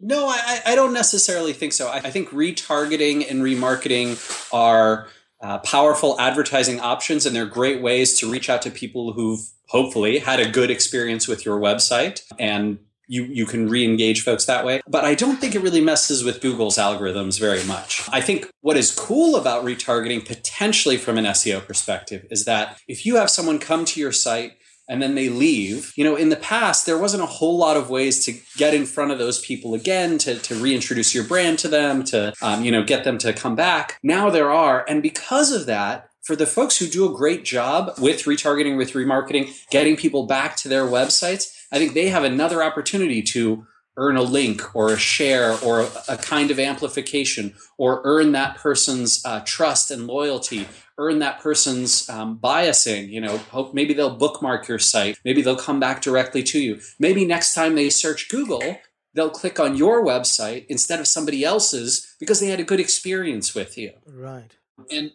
No 0.00 0.28
i, 0.28 0.60
I 0.66 0.74
don't 0.76 0.94
necessarily 0.94 1.52
think 1.52 1.72
so. 1.72 1.90
I 1.90 2.10
think 2.10 2.28
retargeting 2.28 3.28
and 3.28 3.42
remarketing 3.42 4.16
are 4.54 5.08
uh, 5.40 5.58
powerful 5.58 6.18
advertising 6.20 6.80
options, 6.80 7.26
and 7.26 7.34
they're 7.34 7.46
great 7.46 7.80
ways 7.80 8.18
to 8.18 8.30
reach 8.30 8.50
out 8.50 8.62
to 8.62 8.70
people 8.70 9.12
who've 9.12 9.40
hopefully 9.68 10.18
had 10.18 10.40
a 10.40 10.48
good 10.50 10.70
experience 10.70 11.28
with 11.28 11.44
your 11.44 11.60
website 11.60 12.22
and 12.38 12.78
you, 13.08 13.24
you 13.24 13.46
can 13.46 13.68
re-engage 13.68 14.22
folks 14.22 14.44
that 14.44 14.64
way. 14.64 14.80
But 14.86 15.04
I 15.04 15.14
don't 15.14 15.40
think 15.40 15.54
it 15.54 15.62
really 15.62 15.80
messes 15.80 16.22
with 16.22 16.40
Google's 16.40 16.76
algorithms 16.76 17.40
very 17.40 17.64
much. 17.64 18.06
I 18.12 18.20
think 18.20 18.50
what 18.60 18.76
is 18.76 18.94
cool 18.94 19.34
about 19.34 19.64
retargeting 19.64 20.26
potentially 20.26 20.98
from 20.98 21.16
an 21.16 21.24
SEO 21.24 21.66
perspective 21.66 22.26
is 22.30 22.44
that 22.44 22.78
if 22.86 23.06
you 23.06 23.16
have 23.16 23.30
someone 23.30 23.58
come 23.58 23.86
to 23.86 24.00
your 24.00 24.12
site 24.12 24.52
and 24.88 25.02
then 25.02 25.14
they 25.14 25.28
leave. 25.28 25.92
You 25.96 26.04
know, 26.04 26.16
in 26.16 26.30
the 26.30 26.36
past, 26.36 26.86
there 26.86 26.98
wasn't 26.98 27.22
a 27.22 27.26
whole 27.26 27.58
lot 27.58 27.76
of 27.76 27.90
ways 27.90 28.24
to 28.24 28.34
get 28.56 28.74
in 28.74 28.86
front 28.86 29.10
of 29.10 29.18
those 29.18 29.38
people 29.40 29.74
again, 29.74 30.18
to, 30.18 30.38
to 30.38 30.54
reintroduce 30.54 31.14
your 31.14 31.24
brand 31.24 31.58
to 31.60 31.68
them, 31.68 32.04
to, 32.04 32.32
um, 32.42 32.64
you 32.64 32.72
know, 32.72 32.82
get 32.82 33.04
them 33.04 33.18
to 33.18 33.32
come 33.32 33.54
back. 33.54 33.98
Now 34.02 34.30
there 34.30 34.50
are. 34.50 34.84
And 34.88 35.02
because 35.02 35.52
of 35.52 35.66
that, 35.66 36.08
for 36.22 36.36
the 36.36 36.46
folks 36.46 36.78
who 36.78 36.86
do 36.86 37.10
a 37.10 37.16
great 37.16 37.44
job 37.44 37.92
with 37.98 38.24
retargeting, 38.24 38.76
with 38.76 38.92
remarketing, 38.92 39.50
getting 39.70 39.96
people 39.96 40.26
back 40.26 40.56
to 40.56 40.68
their 40.68 40.84
websites, 40.84 41.54
I 41.72 41.78
think 41.78 41.94
they 41.94 42.08
have 42.08 42.24
another 42.24 42.62
opportunity 42.62 43.22
to 43.22 43.66
earn 43.96 44.16
a 44.16 44.22
link 44.22 44.74
or 44.74 44.92
a 44.92 44.98
share 44.98 45.58
or 45.64 45.88
a, 46.08 46.16
kind 46.18 46.50
of 46.50 46.58
amplification 46.58 47.54
or 47.76 48.00
earn 48.04 48.32
that 48.32 48.56
person's 48.56 49.24
uh, 49.24 49.40
trust 49.44 49.90
and 49.90 50.06
loyalty 50.06 50.66
earn 50.98 51.20
that 51.20 51.40
person's 51.40 52.08
um, 52.10 52.38
biasing 52.38 53.08
you 53.08 53.20
know 53.20 53.38
hope 53.38 53.72
maybe 53.72 53.94
they'll 53.94 54.16
bookmark 54.16 54.68
your 54.68 54.78
site 54.78 55.18
maybe 55.24 55.40
they'll 55.40 55.56
come 55.56 55.80
back 55.80 56.02
directly 56.02 56.42
to 56.42 56.60
you. 56.60 56.80
Maybe 56.98 57.24
next 57.24 57.54
time 57.54 57.74
they 57.74 57.88
search 57.88 58.28
google 58.28 58.78
they'll 59.14 59.30
click 59.30 59.58
on 59.58 59.76
your 59.76 60.04
website 60.04 60.66
instead 60.68 61.00
of 61.00 61.06
somebody 61.06 61.44
else's 61.44 62.14
because 62.20 62.40
they 62.40 62.48
had 62.48 62.60
a 62.60 62.64
good 62.64 62.80
experience 62.80 63.54
with 63.54 63.78
you. 63.78 63.92
Right. 64.06 64.54
And 64.90 65.12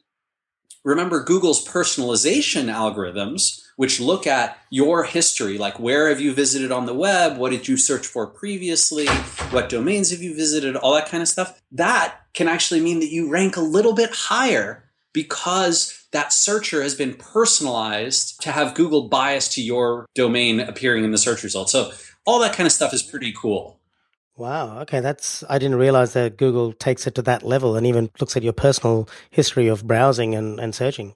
remember 0.84 1.24
google's 1.24 1.66
personalization 1.66 2.66
algorithms 2.66 3.62
which 3.76 4.00
look 4.00 4.28
at 4.28 4.58
your 4.70 5.04
history 5.04 5.58
like 5.58 5.80
where 5.80 6.10
have 6.10 6.20
you 6.20 6.34
visited 6.34 6.72
on 6.72 6.86
the 6.86 6.94
web 6.94 7.38
what 7.38 7.52
did 7.52 7.68
you 7.68 7.78
search 7.78 8.06
for 8.06 8.28
previously 8.28 9.08
what 9.52 9.70
domains 9.70 10.12
have 10.12 10.22
you 10.22 10.36
visited 10.36 10.76
all 10.76 10.94
that 10.94 11.08
kind 11.08 11.22
of 11.22 11.30
stuff. 11.30 11.62
That 11.72 12.18
can 12.34 12.48
actually 12.48 12.82
mean 12.82 13.00
that 13.00 13.12
you 13.12 13.30
rank 13.30 13.56
a 13.56 13.62
little 13.62 13.94
bit 13.94 14.10
higher 14.12 14.84
because 15.14 16.06
that 16.12 16.34
searcher 16.34 16.82
has 16.82 16.96
been 16.96 17.14
personalized 17.14 18.42
to 18.42 18.52
have 18.52 18.76
Google 18.76 19.08
bias 19.08 19.48
to 19.56 19.62
your 19.62 20.06
domain 20.16 20.60
appearing 20.60 21.04
in 21.04 21.12
the 21.12 21.18
search 21.18 21.44
results. 21.44 21.72
So 21.72 21.92
all 22.26 22.40
that 22.40 22.56
kind 22.56 22.66
of 22.66 22.74
stuff 22.74 22.94
is 22.94 23.04
pretty 23.04 23.34
cool. 23.34 23.80
Wow. 24.36 24.80
Okay. 24.80 25.00
That's, 25.00 25.44
I 25.48 25.60
didn't 25.60 25.78
realize 25.78 26.14
that 26.14 26.38
Google 26.38 26.74
takes 26.74 27.06
it 27.06 27.16
to 27.16 27.22
that 27.24 27.44
level 27.44 27.76
and 27.76 27.86
even 27.86 28.10
looks 28.20 28.36
at 28.36 28.44
your 28.44 28.54
personal 28.54 29.08
history 29.30 29.68
of 29.68 29.86
browsing 29.86 30.34
and, 30.34 30.60
and 30.60 30.74
searching. 30.74 31.14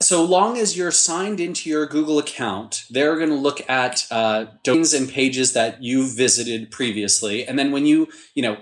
So 0.00 0.24
long 0.24 0.56
as 0.58 0.76
you're 0.76 0.92
signed 0.92 1.40
into 1.40 1.68
your 1.68 1.84
Google 1.86 2.18
account, 2.18 2.84
they're 2.88 3.16
going 3.16 3.30
to 3.30 3.34
look 3.34 3.68
at 3.68 4.06
uh, 4.12 4.46
domains 4.62 4.94
and 4.94 5.08
pages 5.08 5.54
that 5.54 5.82
you've 5.82 6.16
visited 6.16 6.70
previously. 6.70 7.46
And 7.46 7.58
then 7.58 7.72
when 7.72 7.84
you, 7.84 8.08
you 8.34 8.42
know, 8.42 8.58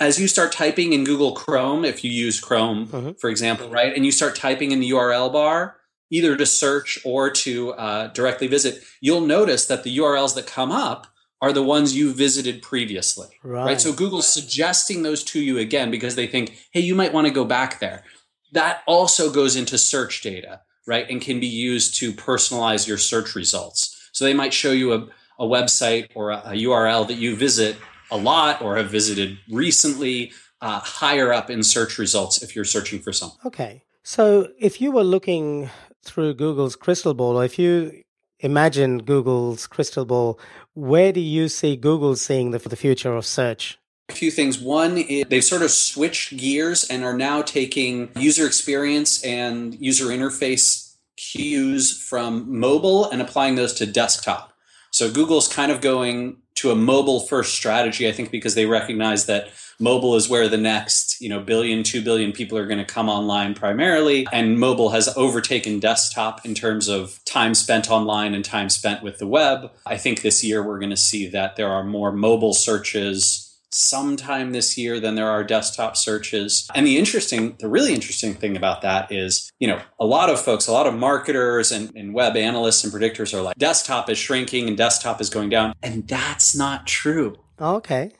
as 0.00 0.20
you 0.20 0.28
start 0.28 0.52
typing 0.52 0.92
in 0.92 1.04
Google 1.04 1.32
Chrome, 1.32 1.84
if 1.84 2.04
you 2.04 2.10
use 2.10 2.40
Chrome, 2.40 2.86
mm-hmm. 2.86 3.12
for 3.12 3.30
example, 3.30 3.68
right, 3.68 3.94
and 3.94 4.04
you 4.04 4.12
start 4.12 4.36
typing 4.36 4.72
in 4.72 4.80
the 4.80 4.90
URL 4.90 5.32
bar, 5.32 5.76
either 6.10 6.36
to 6.36 6.46
search 6.46 6.98
or 7.04 7.30
to 7.30 7.72
uh, 7.72 8.08
directly 8.08 8.46
visit, 8.46 8.82
you'll 9.00 9.20
notice 9.20 9.66
that 9.66 9.84
the 9.84 9.96
URLs 9.98 10.34
that 10.34 10.46
come 10.46 10.72
up 10.72 11.06
are 11.40 11.52
the 11.52 11.62
ones 11.62 11.96
you 11.96 12.12
visited 12.12 12.60
previously. 12.60 13.28
Right. 13.42 13.64
right. 13.64 13.80
So 13.80 13.92
Google's 13.92 14.28
suggesting 14.28 15.02
those 15.02 15.24
to 15.24 15.40
you 15.40 15.58
again 15.58 15.90
because 15.90 16.14
they 16.14 16.26
think, 16.26 16.58
hey, 16.72 16.80
you 16.80 16.94
might 16.94 17.14
want 17.14 17.26
to 17.26 17.32
go 17.32 17.44
back 17.44 17.80
there. 17.80 18.04
That 18.52 18.82
also 18.86 19.32
goes 19.32 19.56
into 19.56 19.78
search 19.78 20.20
data, 20.20 20.60
right, 20.86 21.08
and 21.08 21.22
can 21.22 21.40
be 21.40 21.46
used 21.46 21.94
to 21.96 22.12
personalize 22.12 22.86
your 22.86 22.98
search 22.98 23.34
results. 23.34 24.10
So 24.12 24.24
they 24.24 24.34
might 24.34 24.52
show 24.52 24.72
you 24.72 24.92
a, 24.92 25.08
a 25.38 25.46
website 25.46 26.08
or 26.14 26.30
a, 26.30 26.38
a 26.38 26.52
URL 26.52 27.06
that 27.08 27.14
you 27.14 27.36
visit 27.36 27.76
a 28.10 28.16
lot 28.16 28.62
or 28.62 28.76
have 28.76 28.90
visited 28.90 29.38
recently 29.50 30.32
uh, 30.60 30.80
higher 30.80 31.32
up 31.32 31.50
in 31.50 31.62
search 31.62 31.98
results 31.98 32.42
if 32.42 32.54
you're 32.54 32.64
searching 32.64 33.00
for 33.00 33.12
something. 33.12 33.38
Okay. 33.44 33.82
So 34.02 34.48
if 34.58 34.80
you 34.80 34.92
were 34.92 35.04
looking 35.04 35.70
through 36.04 36.34
Google's 36.34 36.76
crystal 36.76 37.14
ball, 37.14 37.36
or 37.36 37.44
if 37.44 37.58
you 37.58 38.02
imagine 38.40 38.98
Google's 38.98 39.66
crystal 39.66 40.04
ball, 40.04 40.38
where 40.74 41.12
do 41.12 41.20
you 41.20 41.48
see 41.48 41.76
Google 41.76 42.16
seeing 42.16 42.50
the, 42.50 42.58
for 42.58 42.68
the 42.68 42.76
future 42.76 43.14
of 43.14 43.26
search? 43.26 43.78
A 44.08 44.12
few 44.12 44.30
things. 44.30 44.58
One 44.58 44.98
is 44.98 45.26
they've 45.28 45.44
sort 45.44 45.62
of 45.62 45.70
switched 45.70 46.36
gears 46.36 46.84
and 46.84 47.04
are 47.04 47.16
now 47.16 47.42
taking 47.42 48.10
user 48.16 48.46
experience 48.46 49.22
and 49.22 49.74
user 49.80 50.06
interface 50.06 50.96
cues 51.16 51.96
from 52.02 52.58
mobile 52.58 53.08
and 53.10 53.22
applying 53.22 53.54
those 53.54 53.74
to 53.74 53.86
desktop. 53.86 54.52
So 54.90 55.12
Google's 55.12 55.46
kind 55.46 55.70
of 55.70 55.80
going 55.80 56.38
to 56.60 56.70
a 56.70 56.76
mobile 56.76 57.20
first 57.20 57.54
strategy, 57.54 58.08
I 58.08 58.12
think 58.12 58.30
because 58.30 58.54
they 58.54 58.66
recognize 58.66 59.26
that 59.26 59.48
mobile 59.78 60.14
is 60.14 60.28
where 60.28 60.46
the 60.46 60.58
next, 60.58 61.20
you 61.20 61.28
know, 61.28 61.40
billion, 61.40 61.82
two 61.82 62.02
billion 62.02 62.32
people 62.32 62.58
are 62.58 62.66
going 62.66 62.78
to 62.78 62.84
come 62.84 63.08
online 63.08 63.54
primarily. 63.54 64.26
And 64.30 64.58
mobile 64.58 64.90
has 64.90 65.08
overtaken 65.16 65.80
desktop 65.80 66.44
in 66.44 66.54
terms 66.54 66.86
of 66.88 67.18
time 67.24 67.54
spent 67.54 67.90
online 67.90 68.34
and 68.34 68.44
time 68.44 68.68
spent 68.68 69.02
with 69.02 69.18
the 69.18 69.26
web. 69.26 69.70
I 69.86 69.96
think 69.96 70.20
this 70.20 70.44
year 70.44 70.62
we're 70.62 70.78
going 70.78 70.90
to 70.90 70.96
see 70.96 71.28
that 71.28 71.56
there 71.56 71.68
are 71.68 71.82
more 71.82 72.12
mobile 72.12 72.52
searches 72.52 73.49
sometime 73.72 74.52
this 74.52 74.76
year 74.76 75.00
than 75.00 75.14
there 75.14 75.28
are 75.28 75.44
desktop 75.44 75.96
searches. 75.96 76.68
And 76.74 76.86
the 76.86 76.98
interesting, 76.98 77.56
the 77.58 77.68
really 77.68 77.94
interesting 77.94 78.34
thing 78.34 78.56
about 78.56 78.82
that 78.82 79.12
is, 79.12 79.50
you 79.58 79.68
know, 79.68 79.80
a 79.98 80.06
lot 80.06 80.30
of 80.30 80.40
folks, 80.40 80.66
a 80.66 80.72
lot 80.72 80.86
of 80.86 80.94
marketers 80.94 81.70
and, 81.72 81.94
and 81.94 82.14
web 82.14 82.36
analysts 82.36 82.84
and 82.84 82.92
predictors 82.92 83.32
are 83.32 83.42
like, 83.42 83.56
desktop 83.56 84.10
is 84.10 84.18
shrinking 84.18 84.68
and 84.68 84.76
desktop 84.76 85.20
is 85.20 85.30
going 85.30 85.48
down. 85.48 85.74
And 85.82 86.06
that's 86.08 86.56
not 86.56 86.86
true. 86.86 87.36
Okay. 87.60 88.12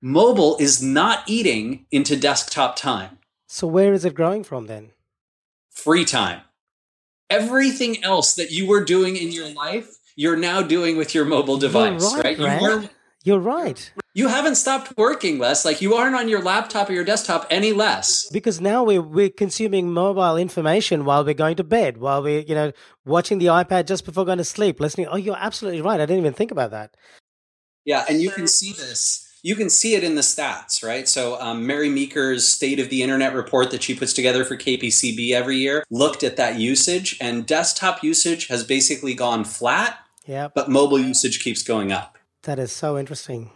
Mobile 0.00 0.56
is 0.58 0.82
not 0.82 1.22
eating 1.26 1.86
into 1.90 2.16
desktop 2.16 2.76
time. 2.76 3.18
So 3.46 3.66
where 3.66 3.92
is 3.92 4.04
it 4.04 4.14
growing 4.14 4.44
from 4.44 4.66
then? 4.66 4.92
Free 5.70 6.04
time. 6.04 6.42
Everything 7.30 8.02
else 8.04 8.34
that 8.34 8.50
you 8.50 8.66
were 8.66 8.84
doing 8.84 9.16
in 9.16 9.32
your 9.32 9.48
life, 9.54 9.96
you're 10.16 10.36
now 10.36 10.62
doing 10.62 10.96
with 10.96 11.14
your 11.14 11.24
mobile 11.24 11.56
device, 11.56 12.02
You're 12.02 12.20
right? 12.22 12.38
right? 12.38 12.60
You 12.60 12.88
You're 13.24 13.38
right. 13.38 13.92
You 14.16 14.28
haven't 14.28 14.54
stopped 14.54 14.96
working, 14.96 15.40
less. 15.40 15.64
Like 15.64 15.82
you 15.82 15.94
aren't 15.94 16.14
on 16.14 16.28
your 16.28 16.40
laptop 16.40 16.88
or 16.88 16.92
your 16.92 17.04
desktop 17.04 17.48
any 17.50 17.72
less. 17.72 18.28
Because 18.30 18.60
now 18.60 18.84
we're, 18.84 19.02
we're 19.02 19.28
consuming 19.28 19.92
mobile 19.92 20.36
information 20.36 21.04
while 21.04 21.24
we're 21.24 21.34
going 21.34 21.56
to 21.56 21.64
bed, 21.64 21.96
while 21.98 22.22
we're, 22.22 22.40
you 22.42 22.54
know, 22.54 22.70
watching 23.04 23.38
the 23.38 23.46
iPad 23.46 23.86
just 23.86 24.04
before 24.04 24.24
going 24.24 24.38
to 24.38 24.44
sleep, 24.44 24.78
listening. 24.78 25.08
Oh, 25.08 25.16
you're 25.16 25.36
absolutely 25.36 25.80
right. 25.82 26.00
I 26.00 26.06
didn't 26.06 26.20
even 26.20 26.32
think 26.32 26.52
about 26.52 26.70
that. 26.70 26.96
Yeah, 27.84 28.04
and 28.08 28.22
you 28.22 28.30
can 28.30 28.46
see 28.46 28.72
this. 28.72 29.20
You 29.42 29.56
can 29.56 29.68
see 29.68 29.94
it 29.94 30.04
in 30.04 30.14
the 30.14 30.22
stats, 30.22 30.82
right? 30.82 31.06
So, 31.06 31.38
um, 31.40 31.66
Mary 31.66 31.90
Meeker's 31.90 32.48
State 32.48 32.78
of 32.80 32.88
the 32.88 33.02
Internet 33.02 33.34
report 33.34 33.72
that 33.72 33.82
she 33.82 33.94
puts 33.94 34.12
together 34.14 34.42
for 34.44 34.56
KPCB 34.56 35.32
every 35.32 35.58
year 35.58 35.84
looked 35.90 36.22
at 36.22 36.36
that 36.36 36.58
usage, 36.58 37.18
and 37.20 37.44
desktop 37.44 38.02
usage 38.02 38.46
has 38.46 38.64
basically 38.64 39.12
gone 39.12 39.44
flat, 39.44 39.98
Yeah. 40.24 40.48
but 40.54 40.70
mobile 40.70 40.98
usage 41.00 41.42
keeps 41.42 41.62
going 41.62 41.90
up. 41.92 42.16
That 42.44 42.58
is 42.58 42.72
so 42.72 42.96
interesting. 42.96 43.50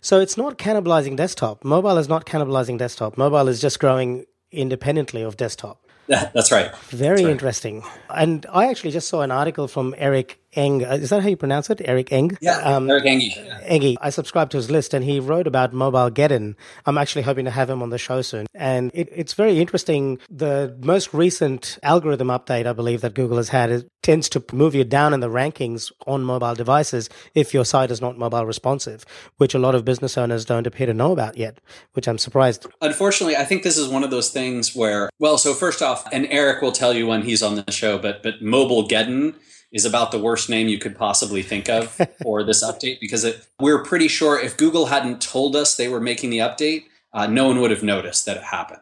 So 0.00 0.20
it's 0.20 0.36
not 0.36 0.58
cannibalizing 0.58 1.16
desktop. 1.16 1.64
Mobile 1.64 1.98
is 1.98 2.08
not 2.08 2.26
cannibalizing 2.26 2.78
desktop. 2.78 3.16
Mobile 3.16 3.48
is 3.48 3.60
just 3.60 3.80
growing 3.80 4.26
independently 4.50 5.22
of 5.22 5.36
desktop. 5.36 5.86
That's 6.08 6.50
right. 6.50 6.74
Very 6.88 7.22
interesting. 7.22 7.84
And 8.08 8.44
I 8.52 8.68
actually 8.68 8.90
just 8.90 9.08
saw 9.08 9.20
an 9.20 9.30
article 9.30 9.68
from 9.68 9.94
Eric 9.96 10.40
Enge. 10.56 10.82
Uh, 10.88 10.94
Is 10.94 11.10
that 11.10 11.22
how 11.22 11.28
you 11.28 11.36
pronounce 11.36 11.70
it? 11.70 11.80
Eric 11.84 12.08
Enge? 12.08 12.36
Yeah, 12.40 12.58
Um, 12.58 12.90
Eric 12.90 13.04
Engie. 13.04 13.32
Eggy. 13.62 13.96
I 14.00 14.10
subscribed 14.10 14.50
to 14.52 14.56
his 14.56 14.70
list 14.70 14.92
and 14.94 15.04
he 15.04 15.20
wrote 15.20 15.46
about 15.46 15.72
Mobilegeddon. 15.72 16.54
I'm 16.86 16.98
actually 16.98 17.22
hoping 17.22 17.44
to 17.44 17.50
have 17.50 17.70
him 17.70 17.82
on 17.82 17.90
the 17.90 17.98
show 17.98 18.20
soon. 18.22 18.46
And 18.54 18.90
it, 18.94 19.08
it's 19.14 19.34
very 19.34 19.60
interesting. 19.60 20.18
The 20.28 20.76
most 20.82 21.14
recent 21.14 21.78
algorithm 21.82 22.28
update, 22.28 22.66
I 22.66 22.72
believe, 22.72 23.00
that 23.02 23.14
Google 23.14 23.36
has 23.36 23.50
had 23.50 23.70
is, 23.70 23.84
tends 24.02 24.28
to 24.30 24.42
move 24.52 24.74
you 24.74 24.82
down 24.84 25.14
in 25.14 25.20
the 25.20 25.28
rankings 25.30 25.92
on 26.06 26.22
mobile 26.24 26.54
devices 26.54 27.08
if 27.34 27.54
your 27.54 27.64
site 27.64 27.90
is 27.90 28.00
not 28.00 28.18
mobile 28.18 28.44
responsive, 28.46 29.04
which 29.36 29.54
a 29.54 29.58
lot 29.58 29.74
of 29.74 29.84
business 29.84 30.18
owners 30.18 30.44
don't 30.44 30.66
appear 30.66 30.86
to 30.86 30.94
know 30.94 31.12
about 31.12 31.36
yet, 31.36 31.60
which 31.92 32.08
I'm 32.08 32.18
surprised. 32.18 32.66
Unfortunately, 32.80 33.36
I 33.36 33.44
think 33.44 33.62
this 33.62 33.78
is 33.78 33.88
one 33.88 34.02
of 34.02 34.10
those 34.10 34.30
things 34.30 34.74
where, 34.74 35.10
well, 35.18 35.38
so 35.38 35.54
first 35.54 35.80
off, 35.82 36.04
and 36.12 36.26
Eric 36.30 36.60
will 36.62 36.72
tell 36.72 36.92
you 36.94 37.06
when 37.06 37.22
he's 37.22 37.42
on 37.42 37.54
the 37.54 37.70
show, 37.70 37.98
but 37.98 38.22
but 38.22 38.42
Mobilegeddon 38.42 39.34
is 39.72 39.84
about 39.84 40.10
the 40.10 40.18
worst 40.18 40.50
name 40.50 40.68
you 40.68 40.78
could 40.78 40.96
possibly 40.96 41.42
think 41.42 41.68
of 41.68 41.90
for 42.22 42.42
this 42.42 42.64
update 42.64 42.98
because 43.00 43.24
it, 43.24 43.46
we're 43.60 43.82
pretty 43.82 44.08
sure 44.08 44.38
if 44.38 44.56
Google 44.56 44.86
hadn't 44.86 45.22
told 45.22 45.54
us 45.54 45.76
they 45.76 45.88
were 45.88 46.00
making 46.00 46.30
the 46.30 46.38
update, 46.38 46.84
uh, 47.12 47.26
no 47.26 47.46
one 47.46 47.60
would 47.60 47.70
have 47.70 47.82
noticed 47.82 48.26
that 48.26 48.36
it 48.36 48.44
happened. 48.44 48.80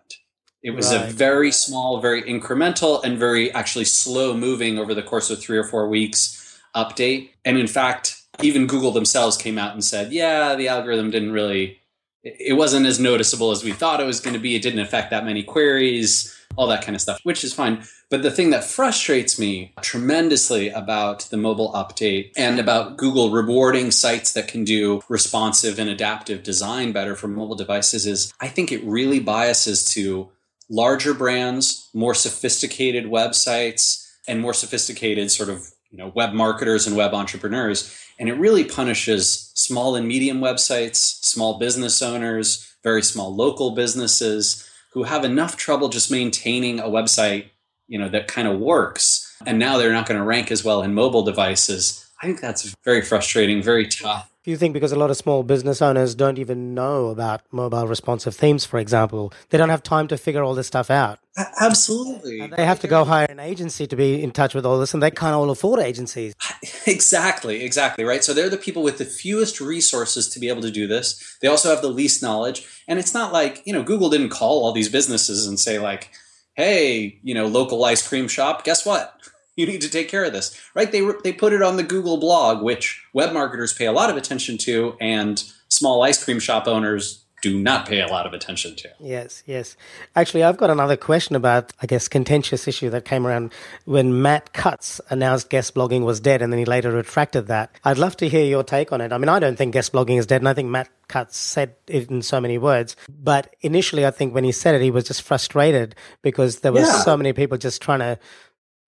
It 0.63 0.73
was 0.73 0.91
a 0.91 1.07
very 1.07 1.53
small, 1.53 2.01
very 2.01 2.23
incremental, 2.23 3.03
and 3.05 3.17
very 3.17 3.53
actually 3.53 3.85
slow 3.85 4.35
moving 4.35 4.79
over 4.79 4.93
the 4.93 5.05
course 5.05 5.31
of 5.31 5.39
three 5.39 5.57
or 5.57 5.63
four 5.63 5.89
weeks 5.89 6.61
update. 6.75 7.31
And 7.45 7.57
in 7.57 7.69
fact, 7.69 8.21
even 8.43 8.67
Google 8.67 8.91
themselves 8.91 9.37
came 9.37 9.57
out 9.57 9.73
and 9.73 9.85
said, 9.85 10.13
yeah, 10.13 10.57
the 10.57 10.69
algorithm 10.69 11.11
didn't 11.11 11.33
really, 11.33 11.79
it 12.25 12.57
wasn't 12.57 12.87
as 12.87 12.99
noticeable 12.99 13.53
as 13.53 13.63
we 13.63 13.73
thought 13.73 14.01
it 14.01 14.05
was 14.05 14.21
going 14.21 14.35
to 14.35 14.41
be. 14.41 14.57
It 14.57 14.63
didn't 14.63 14.81
affect 14.81 15.11
that 15.11 15.25
many 15.25 15.45
queries, 15.45 16.35
all 16.57 16.67
that 16.67 16.85
kind 16.85 16.95
of 16.95 17.01
stuff, 17.01 17.21
which 17.23 17.45
is 17.45 17.55
fine. 17.55 17.85
But 18.11 18.23
the 18.23 18.31
thing 18.31 18.51
that 18.51 18.65
frustrates 18.65 19.39
me 19.39 19.73
tremendously 19.81 20.71
about 20.71 21.21
the 21.31 21.37
mobile 21.37 21.73
update 21.73 22.33
and 22.37 22.59
about 22.59 22.97
Google 22.97 23.31
rewarding 23.31 23.91
sites 23.91 24.33
that 24.33 24.49
can 24.49 24.65
do 24.65 25.03
responsive 25.09 25.79
and 25.79 25.89
adaptive 25.89 26.43
design 26.43 26.93
better 26.93 27.15
for 27.15 27.29
mobile 27.29 27.55
devices 27.55 28.07
is 28.07 28.33
I 28.41 28.49
think 28.49 28.73
it 28.73 28.83
really 28.85 29.21
biases 29.21 29.85
to 29.91 30.31
larger 30.69 31.15
brands, 31.15 31.89
more 31.95 32.15
sophisticated 32.15 33.05
websites, 33.07 34.07
and 34.27 34.41
more 34.41 34.55
sophisticated 34.55 35.31
sort 35.31 35.49
of 35.49 35.67
you 35.91 35.99
know 35.99 36.13
web 36.15 36.33
marketers 36.33 36.87
and 36.87 36.97
web 36.97 37.15
entrepreneurs. 37.15 37.95
And 38.19 38.29
it 38.29 38.35
really 38.35 38.65
punishes 38.65 39.53
small 39.55 39.95
and 39.95 40.09
medium 40.09 40.41
websites, 40.41 40.97
small 40.97 41.59
business 41.59 42.03
owners, 42.03 42.75
very 42.83 43.03
small 43.03 43.35
local 43.35 43.73
businesses 43.73 44.68
who 44.99 45.05
have 45.05 45.25
enough 45.25 45.57
trouble 45.57 45.89
just 45.89 46.11
maintaining 46.11 46.81
a 46.81 46.89
website, 46.89 47.45
you 47.87 47.97
know, 47.97 48.09
that 48.09 48.27
kind 48.27 48.49
of 48.49 48.59
works. 48.59 49.33
And 49.47 49.57
now 49.57 49.79
they're 49.79 49.93
not 49.93 50.09
going 50.09 50.19
to 50.19 50.27
rank 50.27 50.51
as 50.51 50.65
well 50.65 50.83
in 50.83 50.93
mobile 50.93 51.23
devices. 51.23 52.05
I 52.21 52.27
think 52.27 52.41
that's 52.41 52.75
very 52.85 53.01
frustrating, 53.03 53.63
very 53.63 53.87
tough. 53.87 54.29
Do 54.43 54.51
you 54.51 54.57
think 54.57 54.73
because 54.73 54.91
a 54.91 54.97
lot 54.97 55.11
of 55.11 55.17
small 55.17 55.45
business 55.45 55.81
owners 55.81 56.17
don't 56.17 56.37
even 56.37 56.75
know 56.75 57.09
about 57.09 57.43
mobile 57.53 57.87
responsive 57.87 58.35
themes, 58.35 58.65
for 58.65 58.81
example, 58.81 59.33
they 59.51 59.59
don't 59.59 59.69
have 59.69 59.85
time 59.85 60.09
to 60.09 60.17
figure 60.17 60.43
all 60.43 60.57
this 60.57 60.67
stuff 60.67 60.91
out? 60.91 61.21
Absolutely. 61.61 62.45
They 62.57 62.67
have 62.67 62.81
to 62.81 62.89
go 62.89 63.05
hire 63.05 63.27
an 63.29 63.39
agency 63.39 63.87
to 63.87 63.95
be 63.95 64.21
in 64.21 64.33
touch 64.33 64.53
with 64.53 64.67
all 64.67 64.81
this, 64.81 64.95
and 64.95 65.03
they 65.03 65.13
can't 65.13 65.35
all 65.35 65.51
afford 65.51 65.79
agencies. 65.79 66.35
Exactly, 66.87 67.63
exactly, 67.65 68.05
right? 68.05 68.25
So 68.25 68.33
they're 68.33 68.49
the 68.49 68.57
people 68.57 68.83
with 68.83 68.99
the 68.99 69.05
fewest 69.05 69.61
resources 69.61 70.29
to 70.31 70.41
be 70.41 70.49
able 70.49 70.63
to 70.63 70.71
do 70.71 70.87
this. 70.87 71.37
They 71.41 71.49
also 71.49 71.71
have 71.71 71.83
the 71.83 71.89
least 71.89 72.23
knowledge. 72.23 72.67
And 72.89 72.99
it's 72.99 73.15
not 73.15 73.33
like, 73.33 73.63
you 73.67 73.73
know, 73.73 73.83
Google 73.83 74.11
didn't 74.11 74.31
call 74.31 74.65
all 74.65 74.73
these 74.73 74.89
businesses 74.89 75.47
and 75.47 75.61
say, 75.61 75.79
like, 75.79 76.11
hey, 76.55 77.21
you 77.23 77.35
know, 77.35 77.47
local 77.47 77.85
ice 77.85 78.07
cream 78.07 78.29
shop, 78.29 78.65
guess 78.65 78.85
what? 78.85 79.15
You 79.57 79.67
need 79.67 79.81
to 79.81 79.91
take 79.91 80.09
care 80.09 80.23
of 80.23 80.33
this, 80.33 80.57
right? 80.77 80.93
They, 80.93 81.03
they 81.25 81.33
put 81.33 81.53
it 81.53 81.63
on 81.63 81.77
the 81.77 81.83
Google 81.83 82.19
blog, 82.19 82.63
which 82.63 83.05
web 83.13 83.33
marketers 83.33 83.73
pay 83.73 83.87
a 83.87 83.93
lot 83.93 84.09
of 84.09 84.17
attention 84.17 84.57
to, 84.59 84.97
and 85.01 85.43
small 85.69 86.05
ice 86.05 86.23
cream 86.23 86.39
shop 86.39 86.69
owners 86.69 87.25
do 87.43 87.59
not 87.59 87.87
pay 87.87 88.01
a 88.01 88.07
lot 88.09 88.27
of 88.27 88.33
attention 88.33 88.75
to. 88.77 88.89
Yes, 88.99 89.43
yes. 89.47 89.77
Actually, 90.17 90.43
I've 90.45 90.57
got 90.57 90.71
another 90.71 90.97
question 90.97 91.37
about, 91.37 91.73
I 91.81 91.87
guess, 91.87 92.09
contentious 92.09 92.67
issue 92.67 92.91
that 92.91 93.05
came 93.05 93.27
around 93.27 93.53
when 93.85 94.21
Matt 94.23 94.53
Cutts 94.53 95.01
announced 95.11 95.49
guest 95.49 95.75
blogging 95.75 96.05
was 96.05 96.19
dead, 96.21 96.43
and 96.43 96.53
then 96.53 96.59
he 96.59 96.65
later 96.65 96.91
retracted 96.91 97.47
that. 97.47 97.71
I'd 97.85 97.99
love 97.99 98.17
to 98.19 98.29
hear 98.29 98.45
your 98.45 98.65
take 98.65 98.93
on 98.93 99.01
it. 99.01 99.13
I 99.13 99.19
mean, 99.19 99.29
I 99.29 99.39
don't 99.39 99.57
think 99.57 99.73
guest 99.73 99.93
blogging 99.93 100.19
is 100.19 100.27
dead, 100.27 100.41
and 100.41 100.49
I 100.49 100.55
think 100.55 100.69
Matt 100.69 100.89
Cutts 101.09 101.37
said 101.37 101.75
it 101.87 102.11
in 102.11 102.23
so 102.23 102.41
many 102.41 102.59
words. 102.59 102.97
But 103.09 103.55
initially, 103.61 104.05
I 104.05 104.11
think 104.11 104.35
when 104.35 104.45
he 104.45 104.53
said 104.53 104.75
it, 104.75 104.83
he 104.83 104.91
was 104.91 105.05
just 105.05 105.23
frustrated 105.23 105.95
because 106.23 106.61
there 106.61 106.73
were 106.73 106.81
Yeah. 106.81 107.03
so 107.03 107.17
many 107.17 107.33
people 107.33 107.57
just 107.57 107.81
trying 107.81 108.01
to 108.01 108.19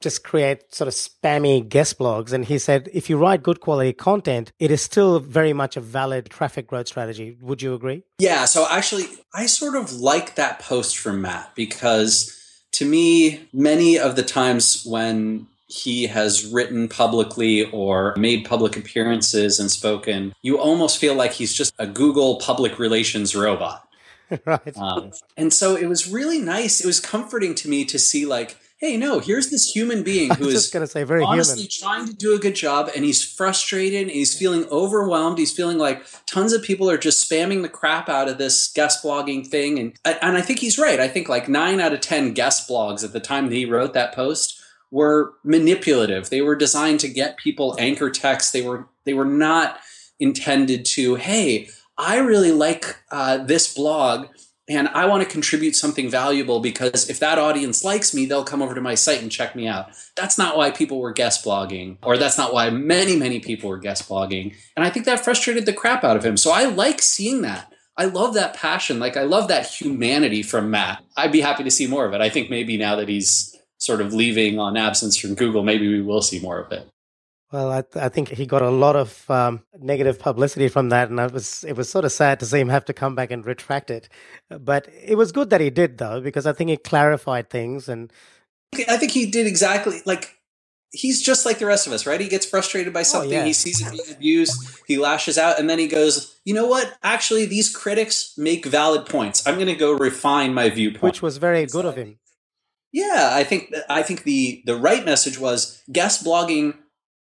just 0.00 0.24
create 0.24 0.74
sort 0.74 0.88
of 0.88 0.94
spammy 0.94 1.66
guest 1.66 1.98
blogs. 1.98 2.32
And 2.32 2.44
he 2.44 2.58
said, 2.58 2.88
if 2.92 3.10
you 3.10 3.18
write 3.18 3.42
good 3.42 3.60
quality 3.60 3.92
content, 3.92 4.52
it 4.58 4.70
is 4.70 4.82
still 4.82 5.20
very 5.20 5.52
much 5.52 5.76
a 5.76 5.80
valid 5.80 6.30
traffic 6.30 6.66
growth 6.66 6.88
strategy. 6.88 7.36
Would 7.40 7.62
you 7.62 7.74
agree? 7.74 8.02
Yeah, 8.18 8.46
so 8.46 8.66
actually, 8.68 9.06
I 9.34 9.46
sort 9.46 9.76
of 9.76 9.92
like 9.92 10.34
that 10.36 10.58
post 10.60 10.98
from 10.98 11.20
Matt 11.20 11.54
because 11.54 12.36
to 12.72 12.84
me, 12.84 13.48
many 13.52 13.98
of 13.98 14.16
the 14.16 14.22
times 14.22 14.84
when 14.84 15.46
he 15.66 16.06
has 16.06 16.46
written 16.46 16.88
publicly 16.88 17.70
or 17.70 18.14
made 18.16 18.44
public 18.44 18.76
appearances 18.76 19.60
and 19.60 19.70
spoken, 19.70 20.34
you 20.42 20.58
almost 20.58 20.98
feel 20.98 21.14
like 21.14 21.32
he's 21.32 21.54
just 21.54 21.72
a 21.78 21.86
Google 21.86 22.36
public 22.36 22.78
relations 22.78 23.36
robot. 23.36 23.86
right. 24.44 24.76
Um, 24.76 25.12
and 25.36 25.52
so 25.52 25.76
it 25.76 25.86
was 25.86 26.10
really 26.10 26.38
nice. 26.38 26.80
It 26.80 26.86
was 26.86 27.00
comforting 27.00 27.54
to 27.56 27.68
me 27.68 27.84
to 27.84 27.98
see, 27.98 28.26
like, 28.26 28.56
hey, 28.80 28.96
no, 28.96 29.18
here's 29.18 29.50
this 29.50 29.70
human 29.70 30.02
being 30.02 30.34
who 30.34 30.48
is 30.48 30.70
going 30.70 30.84
to 30.84 30.90
say 30.90 31.04
very 31.04 31.22
honestly 31.22 31.62
human. 31.62 31.70
trying 31.70 32.06
to 32.06 32.14
do 32.14 32.34
a 32.34 32.38
good 32.38 32.54
job 32.54 32.90
and 32.96 33.04
he's 33.04 33.22
frustrated 33.22 34.02
and 34.02 34.10
he's 34.10 34.36
feeling 34.36 34.64
overwhelmed. 34.70 35.38
He's 35.38 35.52
feeling 35.52 35.78
like 35.78 36.02
tons 36.26 36.52
of 36.52 36.62
people 36.62 36.88
are 36.88 36.98
just 36.98 37.30
spamming 37.30 37.62
the 37.62 37.68
crap 37.68 38.08
out 38.08 38.28
of 38.28 38.38
this 38.38 38.72
guest 38.72 39.04
blogging 39.04 39.46
thing 39.46 39.78
and 39.78 39.98
and 40.04 40.36
i 40.36 40.40
think 40.40 40.60
he's 40.60 40.78
right. 40.78 40.98
I 40.98 41.08
think 41.08 41.28
like 41.28 41.48
9 41.48 41.80
out 41.80 41.92
of 41.92 42.00
10 42.00 42.32
guest 42.32 42.68
blogs 42.68 43.04
at 43.04 43.12
the 43.12 43.20
time 43.20 43.48
that 43.48 43.54
he 43.54 43.66
wrote 43.66 43.92
that 43.94 44.14
post 44.14 44.60
were 44.90 45.34
manipulative. 45.44 46.30
They 46.30 46.40
were 46.40 46.56
designed 46.56 47.00
to 47.00 47.08
get 47.08 47.36
people 47.36 47.76
anchor 47.78 48.10
text. 48.10 48.52
They 48.52 48.62
were 48.62 48.88
they 49.04 49.14
were 49.14 49.24
not 49.24 49.78
intended 50.18 50.84
to 50.84 51.14
hey 51.14 51.68
i 51.96 52.18
really 52.18 52.52
like 52.52 52.96
uh, 53.10 53.38
this 53.38 53.74
blog 53.74 54.26
and 54.70 54.86
I 54.86 55.06
want 55.06 55.24
to 55.24 55.28
contribute 55.28 55.74
something 55.74 56.08
valuable 56.08 56.60
because 56.60 57.10
if 57.10 57.18
that 57.18 57.38
audience 57.38 57.82
likes 57.82 58.14
me, 58.14 58.24
they'll 58.24 58.44
come 58.44 58.62
over 58.62 58.72
to 58.72 58.80
my 58.80 58.94
site 58.94 59.20
and 59.20 59.30
check 59.30 59.56
me 59.56 59.66
out. 59.66 59.90
That's 60.16 60.38
not 60.38 60.56
why 60.56 60.70
people 60.70 61.00
were 61.00 61.12
guest 61.12 61.44
blogging, 61.44 61.98
or 62.04 62.16
that's 62.16 62.38
not 62.38 62.54
why 62.54 62.70
many, 62.70 63.16
many 63.16 63.40
people 63.40 63.68
were 63.68 63.78
guest 63.78 64.08
blogging. 64.08 64.54
And 64.76 64.86
I 64.86 64.90
think 64.90 65.06
that 65.06 65.24
frustrated 65.24 65.66
the 65.66 65.72
crap 65.72 66.04
out 66.04 66.16
of 66.16 66.24
him. 66.24 66.36
So 66.36 66.52
I 66.52 66.66
like 66.66 67.02
seeing 67.02 67.42
that. 67.42 67.72
I 67.96 68.04
love 68.04 68.34
that 68.34 68.54
passion. 68.54 69.00
Like, 69.00 69.16
I 69.16 69.24
love 69.24 69.48
that 69.48 69.66
humanity 69.66 70.44
from 70.44 70.70
Matt. 70.70 71.02
I'd 71.16 71.32
be 71.32 71.40
happy 71.40 71.64
to 71.64 71.70
see 71.70 71.88
more 71.88 72.06
of 72.06 72.14
it. 72.14 72.20
I 72.20 72.30
think 72.30 72.48
maybe 72.48 72.76
now 72.76 72.94
that 72.94 73.08
he's 73.08 73.56
sort 73.78 74.00
of 74.00 74.14
leaving 74.14 74.60
on 74.60 74.76
absence 74.76 75.16
from 75.16 75.34
Google, 75.34 75.64
maybe 75.64 75.88
we 75.88 76.00
will 76.00 76.22
see 76.22 76.38
more 76.38 76.60
of 76.60 76.70
it. 76.70 76.88
Well, 77.52 77.72
I, 77.72 77.82
I 77.96 78.08
think 78.08 78.28
he 78.28 78.46
got 78.46 78.62
a 78.62 78.70
lot 78.70 78.94
of 78.94 79.28
um, 79.28 79.64
negative 79.78 80.20
publicity 80.20 80.68
from 80.68 80.90
that, 80.90 81.10
and 81.10 81.18
it 81.18 81.32
was 81.32 81.64
it 81.64 81.74
was 81.74 81.88
sort 81.88 82.04
of 82.04 82.12
sad 82.12 82.38
to 82.40 82.46
see 82.46 82.60
him 82.60 82.68
have 82.68 82.84
to 82.84 82.92
come 82.92 83.16
back 83.16 83.32
and 83.32 83.44
retract 83.44 83.90
it. 83.90 84.08
But 84.48 84.86
it 85.02 85.16
was 85.16 85.32
good 85.32 85.50
that 85.50 85.60
he 85.60 85.68
did, 85.70 85.98
though, 85.98 86.20
because 86.20 86.46
I 86.46 86.52
think 86.52 86.70
it 86.70 86.84
clarified 86.84 87.50
things. 87.50 87.88
And 87.88 88.12
I 88.88 88.96
think 88.96 89.10
he 89.10 89.28
did 89.28 89.48
exactly 89.48 90.00
like 90.06 90.36
he's 90.92 91.20
just 91.20 91.44
like 91.44 91.58
the 91.58 91.66
rest 91.66 91.88
of 91.88 91.92
us, 91.92 92.06
right? 92.06 92.20
He 92.20 92.28
gets 92.28 92.46
frustrated 92.46 92.92
by 92.92 93.02
something, 93.02 93.32
yeah. 93.32 93.44
he 93.44 93.52
sees 93.52 93.80
it 93.80 93.90
being 93.90 94.16
abused, 94.16 94.78
he 94.86 94.98
lashes 94.98 95.36
out, 95.36 95.58
and 95.58 95.68
then 95.68 95.80
he 95.80 95.88
goes, 95.88 96.40
"You 96.44 96.54
know 96.54 96.68
what? 96.68 96.96
Actually, 97.02 97.46
these 97.46 97.74
critics 97.74 98.32
make 98.38 98.64
valid 98.64 99.06
points. 99.06 99.44
I'm 99.44 99.56
going 99.56 99.66
to 99.66 99.74
go 99.74 99.94
refine 99.94 100.54
my 100.54 100.70
viewpoint." 100.70 101.02
which 101.02 101.20
was 101.20 101.38
very 101.38 101.66
good 101.66 101.84
of 101.84 101.96
him. 101.96 102.20
yeah, 102.92 103.30
I 103.32 103.42
think 103.42 103.74
I 103.88 104.02
think 104.02 104.22
the 104.22 104.62
the 104.66 104.76
right 104.76 105.04
message 105.04 105.36
was 105.36 105.82
guest 105.90 106.24
blogging 106.24 106.74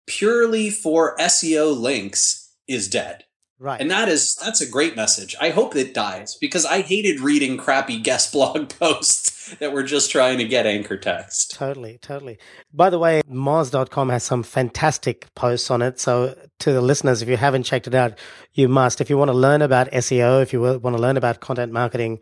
purely 0.05 0.69
for 0.69 1.15
SEO 1.17 1.77
links 1.77 2.53
is 2.67 2.87
dead. 2.87 3.25
Right. 3.57 3.79
And 3.79 3.89
that 3.89 4.09
is 4.09 4.35
that's 4.35 4.59
a 4.59 4.69
great 4.69 4.97
message. 4.97 5.33
I 5.39 5.49
hope 5.49 5.75
it 5.75 5.93
dies 5.93 6.35
because 6.35 6.65
I 6.65 6.81
hated 6.81 7.21
reading 7.21 7.55
crappy 7.57 7.99
guest 7.99 8.31
blog 8.33 8.69
posts 8.69 9.55
that 9.59 9.71
were 9.71 9.83
just 9.83 10.11
trying 10.11 10.39
to 10.39 10.43
get 10.43 10.65
anchor 10.65 10.97
text. 10.97 11.53
Totally, 11.55 11.97
totally. 12.01 12.37
By 12.73 12.89
the 12.89 12.99
way, 12.99 13.21
Moz.com 13.29 14.09
has 14.09 14.23
some 14.23 14.43
fantastic 14.43 15.33
posts 15.35 15.71
on 15.71 15.81
it. 15.81 15.99
So 16.01 16.37
to 16.59 16.73
the 16.73 16.81
listeners, 16.81 17.21
if 17.21 17.29
you 17.29 17.37
haven't 17.37 17.63
checked 17.63 17.87
it 17.87 17.95
out, 17.95 18.19
you 18.53 18.67
must. 18.67 18.99
If 18.99 19.09
you 19.09 19.17
want 19.17 19.29
to 19.29 19.37
learn 19.37 19.61
about 19.61 19.89
SEO, 19.91 20.41
if 20.41 20.51
you 20.51 20.61
want 20.61 20.95
to 20.95 21.01
learn 21.01 21.15
about 21.15 21.39
content 21.39 21.71
marketing, 21.71 22.19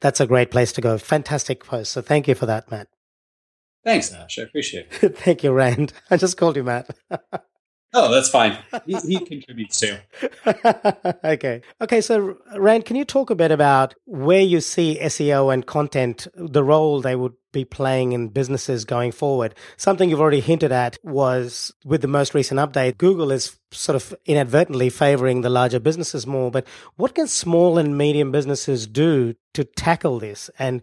that's 0.00 0.20
a 0.20 0.26
great 0.26 0.52
place 0.52 0.72
to 0.72 0.80
go. 0.80 0.98
Fantastic 0.98 1.64
post. 1.64 1.90
So 1.92 2.00
thank 2.00 2.28
you 2.28 2.36
for 2.36 2.46
that, 2.46 2.70
Matt. 2.70 2.86
Thanks, 3.84 4.12
Ash. 4.12 4.38
I 4.38 4.42
appreciate 4.42 4.88
it. 5.00 5.16
thank 5.18 5.42
you, 5.42 5.52
Rand. 5.52 5.92
I 6.10 6.16
just 6.16 6.36
called 6.36 6.56
you 6.56 6.64
Matt. 6.64 6.90
Oh, 7.92 8.12
that's 8.12 8.28
fine. 8.28 8.56
He, 8.86 8.94
he 8.98 9.18
contributes 9.18 9.80
too. 9.80 9.96
okay. 11.24 11.60
Okay. 11.80 12.00
So, 12.00 12.36
Rand, 12.56 12.84
can 12.84 12.94
you 12.94 13.04
talk 13.04 13.30
a 13.30 13.34
bit 13.34 13.50
about 13.50 13.94
where 14.04 14.40
you 14.40 14.60
see 14.60 14.98
SEO 15.02 15.52
and 15.52 15.66
content, 15.66 16.28
the 16.36 16.62
role 16.62 17.00
they 17.00 17.16
would 17.16 17.32
be 17.52 17.64
playing 17.64 18.12
in 18.12 18.28
businesses 18.28 18.84
going 18.84 19.10
forward? 19.10 19.56
Something 19.76 20.08
you've 20.08 20.20
already 20.20 20.40
hinted 20.40 20.70
at 20.70 20.98
was 21.02 21.74
with 21.84 22.00
the 22.00 22.06
most 22.06 22.32
recent 22.32 22.60
update, 22.60 22.96
Google 22.96 23.32
is 23.32 23.58
sort 23.72 23.96
of 23.96 24.14
inadvertently 24.24 24.88
favoring 24.88 25.40
the 25.40 25.50
larger 25.50 25.80
businesses 25.80 26.28
more. 26.28 26.52
But 26.52 26.68
what 26.94 27.16
can 27.16 27.26
small 27.26 27.76
and 27.76 27.98
medium 27.98 28.30
businesses 28.30 28.86
do 28.86 29.34
to 29.54 29.64
tackle 29.64 30.20
this? 30.20 30.48
And 30.60 30.80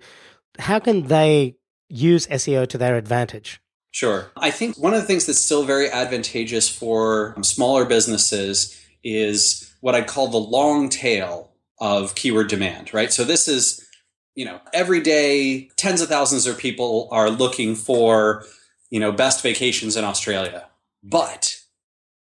how 0.59 0.79
can 0.79 1.07
they 1.07 1.55
use 1.89 2.27
SEO 2.27 2.67
to 2.67 2.77
their 2.77 2.97
advantage? 2.97 3.61
Sure. 3.91 4.31
I 4.37 4.51
think 4.51 4.77
one 4.77 4.93
of 4.93 5.01
the 5.01 5.07
things 5.07 5.25
that's 5.25 5.39
still 5.39 5.63
very 5.63 5.89
advantageous 5.89 6.69
for 6.69 7.33
um, 7.35 7.43
smaller 7.43 7.85
businesses 7.85 8.79
is 9.03 9.73
what 9.81 9.95
I 9.95 10.01
call 10.01 10.27
the 10.27 10.37
long 10.37 10.89
tail 10.89 11.51
of 11.79 12.15
keyword 12.15 12.47
demand, 12.47 12.93
right? 12.93 13.11
So 13.11 13.23
this 13.23 13.47
is, 13.47 13.87
you 14.35 14.45
know, 14.45 14.59
every 14.73 14.99
day 14.99 15.69
tens 15.77 16.01
of 16.01 16.09
thousands 16.09 16.45
of 16.45 16.57
people 16.57 17.07
are 17.11 17.29
looking 17.29 17.75
for, 17.75 18.43
you 18.89 18.99
know, 18.99 19.11
best 19.11 19.41
vacations 19.41 19.95
in 19.95 20.03
Australia. 20.03 20.67
But 21.03 21.59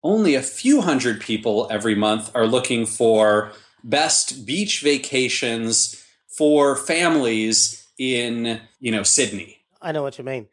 only 0.02 0.34
a 0.34 0.42
few 0.42 0.82
hundred 0.82 1.20
people 1.20 1.66
every 1.70 1.94
month 1.94 2.30
are 2.34 2.46
looking 2.46 2.86
for 2.86 3.52
best 3.82 4.46
beach 4.46 4.80
vacations 4.80 6.04
for 6.28 6.76
families 6.76 7.86
in, 7.98 8.60
you 8.80 8.92
know, 8.92 9.02
Sydney. 9.02 9.55
I 9.86 9.92
know 9.92 10.02
what 10.02 10.18
you 10.18 10.24
mean 10.24 10.48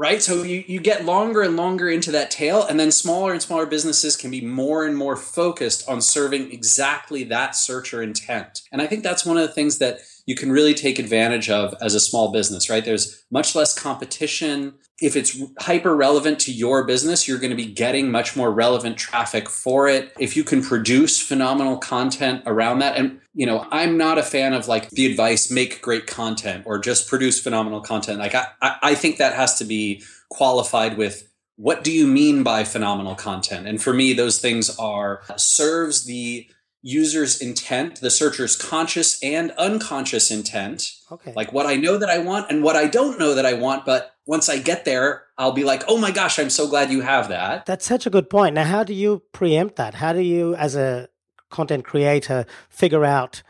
right? 0.00 0.22
So 0.22 0.44
you, 0.44 0.64
you 0.66 0.80
get 0.80 1.04
longer 1.04 1.42
and 1.42 1.58
longer 1.58 1.90
into 1.90 2.10
that 2.12 2.30
tail, 2.30 2.64
and 2.64 2.80
then 2.80 2.90
smaller 2.90 3.32
and 3.32 3.42
smaller 3.42 3.66
businesses 3.66 4.16
can 4.16 4.30
be 4.30 4.40
more 4.40 4.86
and 4.86 4.96
more 4.96 5.14
focused 5.14 5.86
on 5.90 6.00
serving 6.00 6.50
exactly 6.50 7.22
that 7.24 7.54
searcher 7.54 8.02
intent. 8.02 8.62
And 8.72 8.80
I 8.80 8.86
think 8.86 9.02
that's 9.02 9.26
one 9.26 9.36
of 9.36 9.46
the 9.46 9.52
things 9.52 9.76
that 9.76 9.98
you 10.30 10.36
can 10.36 10.52
really 10.52 10.74
take 10.74 11.00
advantage 11.00 11.50
of 11.50 11.74
as 11.82 11.96
a 11.96 11.98
small 11.98 12.30
business, 12.30 12.70
right? 12.70 12.84
There's 12.84 13.24
much 13.32 13.56
less 13.56 13.76
competition. 13.76 14.74
If 15.00 15.16
it's 15.16 15.36
hyper 15.58 15.96
relevant 15.96 16.38
to 16.42 16.52
your 16.52 16.86
business, 16.86 17.26
you're 17.26 17.40
going 17.40 17.50
to 17.50 17.56
be 17.56 17.66
getting 17.66 18.12
much 18.12 18.36
more 18.36 18.52
relevant 18.52 18.96
traffic 18.96 19.48
for 19.48 19.88
it. 19.88 20.12
If 20.20 20.36
you 20.36 20.44
can 20.44 20.62
produce 20.62 21.20
phenomenal 21.20 21.78
content 21.78 22.44
around 22.46 22.78
that, 22.78 22.96
and 22.96 23.20
you 23.34 23.44
know, 23.44 23.66
I'm 23.72 23.98
not 23.98 24.18
a 24.18 24.22
fan 24.22 24.52
of 24.52 24.68
like 24.68 24.90
the 24.90 25.10
advice, 25.10 25.50
make 25.50 25.82
great 25.82 26.06
content 26.06 26.62
or 26.64 26.78
just 26.78 27.08
produce 27.08 27.40
phenomenal 27.40 27.80
content. 27.80 28.20
Like 28.20 28.36
I, 28.36 28.46
I 28.62 28.94
think 28.94 29.16
that 29.16 29.34
has 29.34 29.56
to 29.58 29.64
be 29.64 30.04
qualified 30.28 30.96
with 30.96 31.28
what 31.56 31.82
do 31.82 31.90
you 31.90 32.06
mean 32.06 32.44
by 32.44 32.62
phenomenal 32.62 33.16
content? 33.16 33.66
And 33.66 33.82
for 33.82 33.92
me, 33.92 34.12
those 34.12 34.38
things 34.38 34.78
are 34.78 35.22
serves 35.36 36.04
the 36.04 36.48
user's 36.82 37.40
intent, 37.40 38.00
the 38.00 38.10
searcher's 38.10 38.56
conscious 38.56 39.22
and 39.22 39.50
unconscious 39.52 40.30
intent. 40.30 40.92
Okay. 41.12 41.32
Like 41.36 41.52
what 41.52 41.66
I 41.66 41.76
know 41.76 41.98
that 41.98 42.08
I 42.08 42.18
want 42.18 42.50
and 42.50 42.62
what 42.62 42.76
I 42.76 42.86
don't 42.86 43.18
know 43.18 43.34
that 43.34 43.44
I 43.44 43.52
want, 43.54 43.84
but 43.84 44.14
once 44.26 44.48
I 44.48 44.58
get 44.58 44.84
there, 44.84 45.24
I'll 45.36 45.52
be 45.52 45.64
like, 45.64 45.82
oh 45.88 45.98
my 45.98 46.10
gosh, 46.10 46.38
I'm 46.38 46.50
so 46.50 46.68
glad 46.68 46.90
you 46.90 47.02
have 47.02 47.28
that. 47.28 47.66
That's 47.66 47.84
such 47.84 48.06
a 48.06 48.10
good 48.10 48.30
point. 48.30 48.54
Now, 48.54 48.64
how 48.64 48.84
do 48.84 48.94
you 48.94 49.22
preempt 49.32 49.76
that? 49.76 49.94
How 49.94 50.12
do 50.12 50.20
you, 50.20 50.54
as 50.54 50.76
a 50.76 51.08
content 51.50 51.84
creator, 51.84 52.46
figure 52.68 53.04
out 53.04 53.42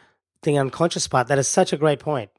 the 0.42 0.56
unconscious 0.56 1.06
part? 1.06 1.28
That 1.28 1.38
is 1.38 1.48
such 1.48 1.72
a 1.72 1.76
great 1.76 2.00
point. 2.00 2.30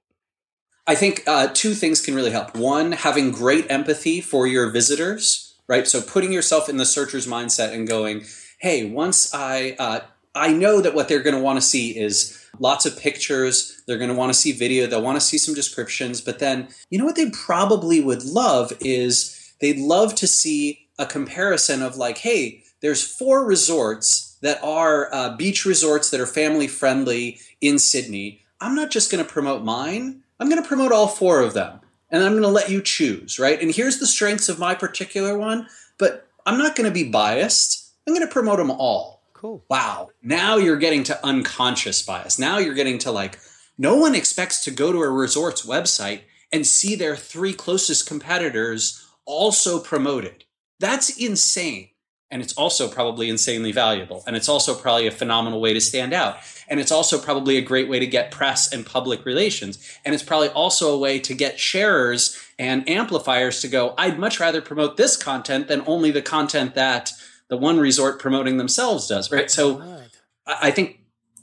I 0.87 0.95
think 0.95 1.23
uh, 1.27 1.49
two 1.53 1.73
things 1.73 2.01
can 2.01 2.15
really 2.15 2.31
help. 2.31 2.55
One, 2.55 2.91
having 2.93 3.31
great 3.31 3.69
empathy 3.69 4.19
for 4.19 4.47
your 4.47 4.71
visitors, 4.71 5.55
right? 5.67 5.87
So 5.87 6.01
putting 6.01 6.33
yourself 6.33 6.67
in 6.67 6.77
the 6.77 6.85
searcher's 6.85 7.27
mindset 7.27 7.73
and 7.73 7.87
going, 7.87 8.25
hey, 8.59 8.89
once 8.89 9.33
I 9.33 9.75
uh, 9.77 9.99
I 10.33 10.53
know 10.53 10.79
that 10.81 10.93
what 10.93 11.09
they're 11.09 11.23
going 11.23 11.35
to 11.35 11.41
want 11.41 11.57
to 11.57 11.65
see 11.65 11.97
is 11.97 12.45
lots 12.59 12.85
of 12.85 12.97
pictures. 12.97 13.81
They're 13.85 13.97
going 13.97 14.09
to 14.09 14.15
want 14.15 14.31
to 14.31 14.39
see 14.39 14.51
video. 14.51 14.87
They'll 14.87 15.01
want 15.01 15.17
to 15.17 15.25
see 15.25 15.37
some 15.37 15.53
descriptions. 15.53 16.21
But 16.21 16.39
then, 16.39 16.69
you 16.89 16.97
know 16.97 17.05
what 17.05 17.15
they 17.15 17.29
probably 17.31 17.99
would 18.01 18.23
love 18.23 18.71
is 18.79 19.53
they'd 19.59 19.79
love 19.79 20.15
to 20.15 20.27
see 20.27 20.87
a 20.97 21.05
comparison 21.05 21.81
of 21.81 21.97
like, 21.97 22.19
hey, 22.19 22.63
there's 22.81 23.05
four 23.05 23.45
resorts 23.45 24.37
that 24.41 24.63
are 24.63 25.13
uh, 25.13 25.35
beach 25.35 25.65
resorts 25.65 26.09
that 26.09 26.19
are 26.19 26.25
family 26.25 26.67
friendly 26.67 27.39
in 27.59 27.77
Sydney. 27.77 28.41
I'm 28.59 28.75
not 28.75 28.91
just 28.91 29.11
going 29.11 29.23
to 29.23 29.29
promote 29.29 29.63
mine. 29.63 30.21
I'm 30.39 30.49
going 30.49 30.61
to 30.61 30.67
promote 30.67 30.91
all 30.91 31.07
four 31.07 31.41
of 31.41 31.53
them. 31.53 31.79
And 32.09 32.23
I'm 32.23 32.31
going 32.31 32.43
to 32.43 32.49
let 32.49 32.69
you 32.69 32.81
choose, 32.81 33.39
right? 33.39 33.61
And 33.61 33.73
here's 33.73 33.99
the 33.99 34.07
strengths 34.07 34.49
of 34.49 34.59
my 34.59 34.75
particular 34.75 35.37
one, 35.37 35.67
but 35.97 36.27
I'm 36.45 36.57
not 36.57 36.75
going 36.75 36.89
to 36.89 36.93
be 36.93 37.09
biased. 37.09 37.89
I'm 38.05 38.13
going 38.13 38.27
to 38.27 38.33
promote 38.33 38.57
them 38.57 38.71
all 38.71 39.20
Cool. 39.41 39.65
Wow. 39.71 40.11
Now 40.21 40.57
you're 40.57 40.77
getting 40.77 41.01
to 41.05 41.25
unconscious 41.25 42.03
bias. 42.03 42.37
Now 42.37 42.59
you're 42.59 42.75
getting 42.75 42.99
to 42.99 43.11
like, 43.11 43.39
no 43.75 43.95
one 43.95 44.13
expects 44.13 44.63
to 44.65 44.71
go 44.71 44.91
to 44.91 44.99
a 44.99 45.09
resort's 45.09 45.65
website 45.65 46.21
and 46.53 46.67
see 46.67 46.95
their 46.95 47.15
three 47.15 47.53
closest 47.53 48.07
competitors 48.07 49.03
also 49.25 49.79
promoted. 49.79 50.45
That's 50.79 51.17
insane. 51.17 51.89
And 52.29 52.43
it's 52.43 52.53
also 52.53 52.87
probably 52.87 53.31
insanely 53.31 53.71
valuable. 53.71 54.23
And 54.27 54.35
it's 54.35 54.47
also 54.47 54.75
probably 54.75 55.07
a 55.07 55.11
phenomenal 55.11 55.59
way 55.59 55.73
to 55.73 55.81
stand 55.81 56.13
out. 56.13 56.37
And 56.69 56.79
it's 56.79 56.91
also 56.91 57.17
probably 57.17 57.57
a 57.57 57.63
great 57.63 57.89
way 57.89 57.97
to 57.97 58.05
get 58.05 58.29
press 58.29 58.71
and 58.71 58.85
public 58.85 59.25
relations. 59.25 59.79
And 60.05 60.13
it's 60.13 60.23
probably 60.23 60.49
also 60.49 60.93
a 60.93 60.99
way 60.99 61.19
to 61.19 61.33
get 61.33 61.59
sharers 61.59 62.39
and 62.59 62.87
amplifiers 62.87 63.59
to 63.61 63.67
go, 63.67 63.95
I'd 63.97 64.19
much 64.19 64.39
rather 64.39 64.61
promote 64.61 64.97
this 64.97 65.17
content 65.17 65.67
than 65.67 65.81
only 65.87 66.11
the 66.11 66.21
content 66.21 66.75
that 66.75 67.11
the 67.51 67.57
one 67.57 67.77
resort 67.77 68.17
promoting 68.17 68.57
themselves 68.57 69.07
does, 69.07 69.29
right? 69.29 69.51
So 69.51 69.79
right. 69.79 70.09
I 70.47 70.71
think 70.71 71.01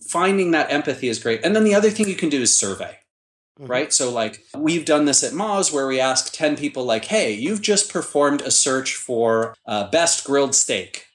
finding 0.08 0.52
that 0.52 0.72
empathy 0.72 1.08
is 1.08 1.22
great. 1.22 1.44
And 1.44 1.54
then 1.54 1.64
the 1.64 1.74
other 1.74 1.90
thing 1.90 2.08
you 2.08 2.16
can 2.16 2.30
do 2.30 2.40
is 2.40 2.58
survey. 2.58 2.98
Mm-hmm. 3.60 3.70
Right. 3.70 3.92
So, 3.92 4.10
like, 4.10 4.44
we've 4.56 4.84
done 4.84 5.04
this 5.04 5.22
at 5.22 5.32
Moz 5.32 5.72
where 5.72 5.86
we 5.86 6.00
ask 6.00 6.32
10 6.32 6.56
people, 6.56 6.84
like, 6.84 7.06
hey, 7.06 7.32
you've 7.32 7.60
just 7.60 7.92
performed 7.92 8.40
a 8.42 8.50
search 8.50 8.94
for 8.94 9.54
uh, 9.66 9.90
best 9.90 10.24
grilled 10.24 10.54
steak. 10.54 11.06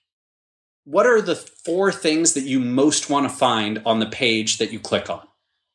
What 0.84 1.08
are 1.08 1.22
the 1.22 1.36
four 1.36 1.92
things 1.92 2.34
that 2.34 2.44
you 2.44 2.60
most 2.60 3.10
want 3.10 3.28
to 3.28 3.36
find 3.36 3.82
on 3.86 4.00
the 4.00 4.06
page 4.06 4.58
that 4.58 4.72
you 4.72 4.80
click 4.80 5.10
on? 5.10 5.26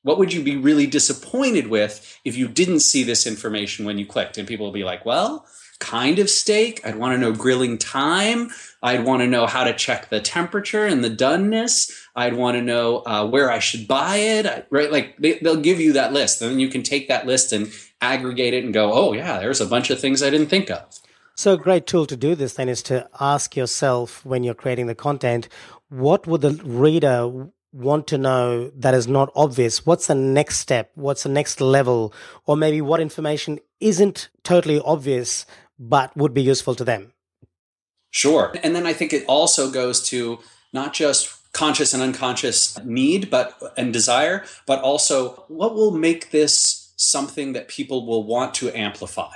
What 0.03 0.19
would 0.19 0.33
you 0.33 0.43
be 0.43 0.57
really 0.57 0.87
disappointed 0.87 1.69
with 1.69 2.19
if 2.25 2.37
you 2.37 2.47
didn't 2.47 2.81
see 2.81 3.03
this 3.03 3.27
information 3.27 3.87
when 3.87 3.99
you 3.99 4.07
clicked? 4.07 4.37
And 4.39 4.47
people 4.47 4.67
will 4.67 4.73
be 4.73 4.85
like, 4.85 5.07
well, 5.07 5.47
kind 5.79 6.19
of 6.19 6.29
steak. 6.29 6.81
I'd 6.85 6.97
want 6.97 7.15
to 7.15 7.19
know 7.19 7.33
grilling 7.33 7.79
time. 7.79 8.51
I'd 8.83 9.05
want 9.05 9.23
to 9.23 9.27
know 9.27 9.47
how 9.47 9.65
to 9.65 9.75
check 9.75 10.09
the 10.09 10.21
temperature 10.21 10.87
and 10.87 11.03
the 11.03 11.11
doneness. 11.11 11.91
I'd 12.15 12.35
want 12.35 12.57
to 12.57 12.63
know 12.63 13.03
uh, 13.07 13.27
where 13.27 13.51
I 13.51 13.59
should 13.59 13.89
buy 13.89 14.17
it. 14.17 14.67
Right? 14.71 14.91
Like 14.91 15.17
they, 15.19 15.39
they'll 15.39 15.61
give 15.61 15.81
you 15.81 15.93
that 15.95 16.13
list, 16.13 16.41
then 16.41 16.59
you 16.59 16.69
can 16.69 16.83
take 16.83 17.09
that 17.09 17.27
list 17.27 17.53
and 17.53 17.73
aggregate 18.01 18.55
it 18.55 18.65
and 18.65 18.75
go, 18.75 18.93
oh 18.93 19.13
yeah, 19.13 19.39
there's 19.39 19.61
a 19.61 19.67
bunch 19.67 19.91
of 19.91 20.01
things 20.01 20.23
I 20.23 20.31
didn't 20.31 20.49
think 20.49 20.71
of. 20.71 21.01
So 21.35 21.55
a 21.55 21.57
great 21.57 21.87
tool 21.87 22.07
to 22.07 22.17
do 22.17 22.35
this 22.35 22.55
then 22.55 22.69
is 22.69 22.83
to 22.85 23.09
ask 23.21 23.57
yourself 23.57 24.25
when 24.25 24.43
you're 24.43 24.55
creating 24.55 24.89
the 24.89 24.95
content, 24.95 25.49
what 25.89 26.27
would 26.27 26.41
the 26.41 26.51
reader 26.65 27.49
want 27.73 28.07
to 28.09 28.19
know 28.19 28.71
that 28.71 28.95
is 28.95 29.07
not 29.07 29.31
obvious? 29.37 29.87
What's 29.87 30.09
the 30.09 30.15
next 30.15 30.59
step? 30.59 30.91
What's 30.95 31.23
the 31.23 31.29
next 31.29 31.61
level? 31.61 32.13
Or 32.47 32.57
maybe 32.57 32.81
what 32.81 33.01
information 33.01 33.61
isn't 33.79 34.29
totally 34.43 34.81
obvious 34.81 35.47
but 35.79 36.17
would 36.17 36.35
be 36.35 36.43
useful 36.43 36.75
to 36.75 36.85
them? 36.85 37.13
Sure. 38.11 38.55
And 38.63 38.75
then 38.75 38.87
I 38.87 38.93
think 38.93 39.13
it 39.13 39.25
also 39.27 39.71
goes 39.71 40.01
to 40.09 40.39
not 40.73 40.95
just 40.95 41.35
conscious 41.53 41.95
and 41.95 42.03
unconscious 42.03 42.79
need 42.85 43.31
but 43.31 43.61
and 43.77 43.93
desire, 43.93 44.45
but 44.67 44.81
also 44.83 45.45
what 45.49 45.75
will 45.75 45.91
make 45.91 46.31
this 46.31 46.93
something 46.97 47.53
that 47.53 47.69
people 47.69 48.07
will 48.07 48.25
want 48.25 48.55
to 48.55 48.71
amplify. 48.77 49.33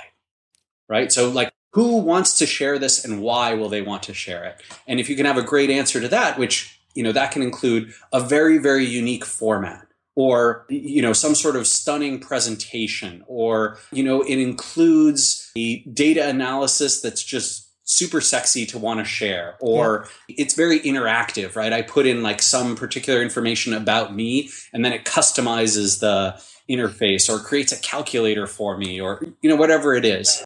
Right? 0.89 1.11
So 1.11 1.29
like 1.29 1.51
who 1.71 1.97
wants 1.97 2.37
to 2.37 2.45
share 2.45 2.77
this 2.77 3.03
and 3.03 3.21
why 3.21 3.53
will 3.53 3.69
they 3.69 3.81
want 3.81 4.03
to 4.03 4.13
share 4.13 4.43
it? 4.43 4.61
And 4.87 4.99
if 4.99 5.09
you 5.09 5.15
can 5.15 5.25
have 5.25 5.37
a 5.37 5.43
great 5.43 5.69
answer 5.69 5.99
to 6.01 6.07
that, 6.09 6.37
which 6.37 6.79
you 6.93 7.03
know 7.03 7.11
that 7.11 7.31
can 7.31 7.41
include 7.41 7.93
a 8.11 8.19
very 8.19 8.57
very 8.57 8.85
unique 8.85 9.25
format 9.25 9.87
or 10.15 10.65
you 10.69 11.01
know 11.01 11.13
some 11.13 11.35
sort 11.35 11.55
of 11.55 11.67
stunning 11.67 12.19
presentation 12.19 13.23
or 13.27 13.77
you 13.91 14.03
know 14.03 14.21
it 14.21 14.37
includes 14.37 15.51
the 15.55 15.83
data 15.93 16.27
analysis 16.27 17.01
that's 17.01 17.23
just 17.23 17.69
super 17.85 18.21
sexy 18.21 18.65
to 18.65 18.77
want 18.77 18.99
to 18.99 19.05
share 19.05 19.55
or 19.59 20.07
yeah. 20.29 20.35
it's 20.39 20.53
very 20.53 20.79
interactive 20.81 21.55
right 21.55 21.73
i 21.73 21.81
put 21.81 22.05
in 22.05 22.23
like 22.23 22.41
some 22.41 22.75
particular 22.75 23.21
information 23.21 23.73
about 23.73 24.15
me 24.15 24.49
and 24.71 24.85
then 24.85 24.93
it 24.93 25.03
customizes 25.03 25.99
the 25.99 26.39
interface 26.69 27.29
or 27.29 27.43
creates 27.43 27.73
a 27.73 27.79
calculator 27.81 28.47
for 28.47 28.77
me 28.77 29.01
or 29.01 29.21
you 29.41 29.49
know 29.49 29.55
whatever 29.55 29.95
it 29.95 30.05
is 30.05 30.43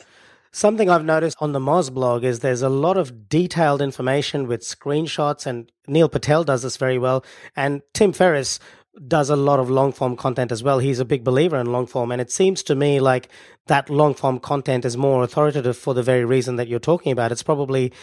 Something 0.57 0.89
I've 0.89 1.05
noticed 1.05 1.37
on 1.39 1.51
the 1.51 1.59
Moz 1.59 1.93
blog 1.93 2.23
is 2.23 2.39
there's 2.39 2.63
a 2.63 2.69
lot 2.69 2.97
of 2.97 3.29
detailed 3.29 3.79
information 3.79 4.47
with 4.47 4.61
screenshots, 4.61 5.45
and 5.45 5.71
Neil 5.87 6.09
Patel 6.09 6.43
does 6.43 6.63
this 6.63 6.77
very 6.77 6.97
well. 6.97 7.23
And 7.55 7.83
Tim 7.93 8.11
Ferriss 8.11 8.59
does 9.05 9.29
a 9.29 9.35
lot 9.35 9.59
of 9.59 9.69
long 9.69 9.91
form 9.91 10.15
content 10.15 10.51
as 10.51 10.63
well. 10.63 10.79
He's 10.79 10.99
a 10.99 11.05
big 11.05 11.23
believer 11.23 11.57
in 11.57 11.71
long 11.71 11.85
form. 11.85 12.11
And 12.11 12.21
it 12.21 12.31
seems 12.31 12.63
to 12.63 12.75
me 12.75 12.99
like 12.99 13.29
that 13.67 13.89
long 13.89 14.13
form 14.13 14.39
content 14.39 14.85
is 14.85 14.97
more 14.97 15.23
authoritative 15.23 15.77
for 15.77 15.93
the 15.93 16.03
very 16.03 16.25
reason 16.25 16.55
that 16.55 16.67
you're 16.67 16.79
talking 16.79 17.11
about. 17.11 17.31
It's 17.31 17.43
probably 17.43 17.93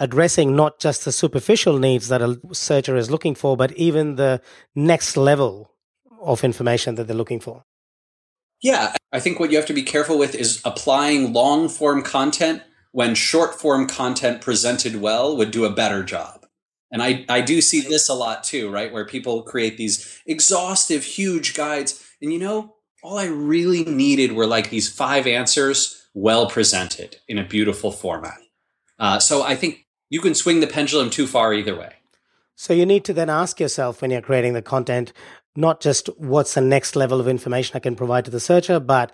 addressing 0.00 0.56
not 0.56 0.80
just 0.80 1.04
the 1.04 1.12
superficial 1.12 1.78
needs 1.78 2.08
that 2.08 2.22
a 2.22 2.40
searcher 2.52 2.96
is 2.96 3.10
looking 3.10 3.34
for, 3.34 3.56
but 3.56 3.72
even 3.72 4.16
the 4.16 4.40
next 4.74 5.16
level 5.16 5.70
of 6.20 6.42
information 6.42 6.96
that 6.96 7.06
they're 7.06 7.16
looking 7.16 7.40
for. 7.40 7.64
Yeah, 8.60 8.94
I 9.12 9.20
think 9.20 9.38
what 9.38 9.50
you 9.50 9.56
have 9.56 9.66
to 9.66 9.74
be 9.74 9.82
careful 9.82 10.18
with 10.18 10.34
is 10.34 10.60
applying 10.64 11.32
long 11.32 11.68
form 11.68 12.02
content 12.02 12.62
when 12.92 13.14
short 13.14 13.54
form 13.60 13.86
content 13.86 14.40
presented 14.40 14.96
well 14.96 15.36
would 15.36 15.50
do 15.50 15.64
a 15.64 15.70
better 15.70 16.02
job. 16.02 16.43
And 16.90 17.02
I, 17.02 17.24
I 17.28 17.40
do 17.40 17.60
see 17.60 17.80
this 17.80 18.08
a 18.08 18.14
lot 18.14 18.44
too, 18.44 18.70
right? 18.70 18.92
Where 18.92 19.04
people 19.04 19.42
create 19.42 19.76
these 19.76 20.20
exhaustive, 20.26 21.02
huge 21.04 21.54
guides. 21.54 22.04
And 22.22 22.32
you 22.32 22.38
know, 22.38 22.76
all 23.02 23.18
I 23.18 23.26
really 23.26 23.84
needed 23.84 24.32
were 24.32 24.46
like 24.46 24.70
these 24.70 24.88
five 24.88 25.26
answers 25.26 26.08
well 26.14 26.48
presented 26.48 27.16
in 27.28 27.38
a 27.38 27.44
beautiful 27.44 27.90
format. 27.90 28.38
Uh, 28.98 29.18
so 29.18 29.42
I 29.42 29.56
think 29.56 29.86
you 30.08 30.20
can 30.20 30.34
swing 30.34 30.60
the 30.60 30.66
pendulum 30.66 31.10
too 31.10 31.26
far 31.26 31.52
either 31.52 31.76
way. 31.76 31.94
So 32.56 32.72
you 32.72 32.86
need 32.86 33.04
to 33.06 33.12
then 33.12 33.28
ask 33.28 33.58
yourself 33.58 34.00
when 34.00 34.10
you're 34.10 34.22
creating 34.22 34.52
the 34.52 34.62
content, 34.62 35.12
not 35.56 35.80
just 35.80 36.08
what's 36.18 36.54
the 36.54 36.60
next 36.60 36.94
level 36.94 37.20
of 37.20 37.26
information 37.26 37.76
I 37.76 37.80
can 37.80 37.96
provide 37.96 38.24
to 38.26 38.30
the 38.30 38.40
searcher, 38.40 38.78
but 38.78 39.12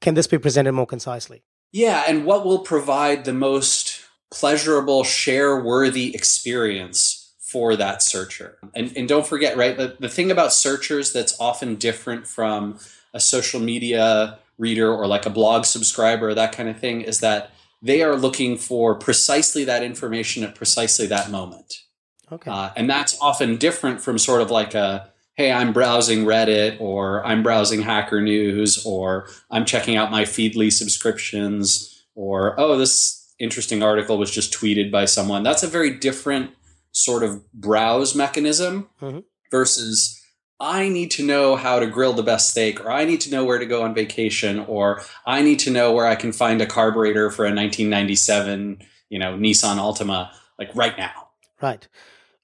can 0.00 0.14
this 0.14 0.26
be 0.26 0.38
presented 0.38 0.72
more 0.72 0.86
concisely? 0.86 1.42
Yeah, 1.72 2.04
and 2.06 2.24
what 2.24 2.44
will 2.44 2.60
provide 2.60 3.24
the 3.24 3.32
most 3.32 3.89
pleasurable, 4.30 5.04
share 5.04 5.60
worthy 5.60 6.14
experience 6.14 7.32
for 7.38 7.76
that 7.76 8.02
searcher? 8.02 8.58
And, 8.74 8.92
and 8.96 9.08
don't 9.08 9.26
forget, 9.26 9.56
right, 9.56 9.76
the, 9.76 9.96
the 9.98 10.08
thing 10.08 10.30
about 10.30 10.52
searchers 10.52 11.12
that's 11.12 11.38
often 11.40 11.76
different 11.76 12.26
from 12.26 12.78
a 13.12 13.20
social 13.20 13.60
media 13.60 14.38
reader 14.58 14.92
or 14.92 15.06
like 15.06 15.26
a 15.26 15.30
blog 15.30 15.64
subscriber, 15.64 16.32
that 16.34 16.52
kind 16.52 16.68
of 16.68 16.78
thing, 16.78 17.00
is 17.00 17.20
that 17.20 17.50
they 17.82 18.02
are 18.02 18.14
looking 18.14 18.56
for 18.56 18.94
precisely 18.94 19.64
that 19.64 19.82
information 19.82 20.44
at 20.44 20.54
precisely 20.54 21.06
that 21.06 21.30
moment. 21.30 21.82
Okay. 22.30 22.50
Uh, 22.50 22.70
and 22.76 22.88
that's 22.88 23.18
often 23.20 23.56
different 23.56 24.00
from 24.00 24.18
sort 24.18 24.42
of 24.42 24.50
like 24.50 24.74
a 24.74 25.10
hey, 25.40 25.50
I'm 25.50 25.72
browsing 25.72 26.26
Reddit 26.26 26.78
or 26.80 27.24
I'm 27.24 27.42
browsing 27.42 27.80
Hacker 27.80 28.20
News 28.20 28.84
or 28.84 29.26
I'm 29.50 29.64
checking 29.64 29.96
out 29.96 30.10
my 30.10 30.24
Feedly 30.24 30.70
subscriptions 30.70 32.04
or, 32.14 32.60
oh, 32.60 32.76
this 32.76 33.19
interesting 33.40 33.82
article 33.82 34.18
was 34.18 34.30
just 34.30 34.52
tweeted 34.52 34.92
by 34.92 35.06
someone. 35.06 35.42
That's 35.42 35.62
a 35.62 35.68
very 35.68 35.98
different 35.98 36.52
sort 36.92 37.22
of 37.22 37.50
browse 37.52 38.14
mechanism 38.14 38.88
mm-hmm. 39.00 39.20
versus 39.50 40.20
I 40.60 40.90
need 40.90 41.10
to 41.12 41.24
know 41.24 41.56
how 41.56 41.80
to 41.80 41.86
grill 41.86 42.12
the 42.12 42.22
best 42.22 42.50
steak 42.50 42.84
or 42.84 42.90
I 42.90 43.04
need 43.04 43.22
to 43.22 43.30
know 43.30 43.44
where 43.44 43.58
to 43.58 43.66
go 43.66 43.82
on 43.82 43.94
vacation 43.94 44.60
or 44.60 45.02
I 45.26 45.42
need 45.42 45.58
to 45.60 45.70
know 45.70 45.92
where 45.92 46.06
I 46.06 46.16
can 46.16 46.32
find 46.32 46.60
a 46.60 46.66
carburetor 46.66 47.30
for 47.30 47.44
a 47.44 47.48
1997, 47.48 48.82
you 49.08 49.18
know, 49.18 49.36
Nissan 49.36 49.76
Altima 49.76 50.30
like 50.58 50.74
right 50.76 50.96
now. 50.98 51.28
Right. 51.62 51.88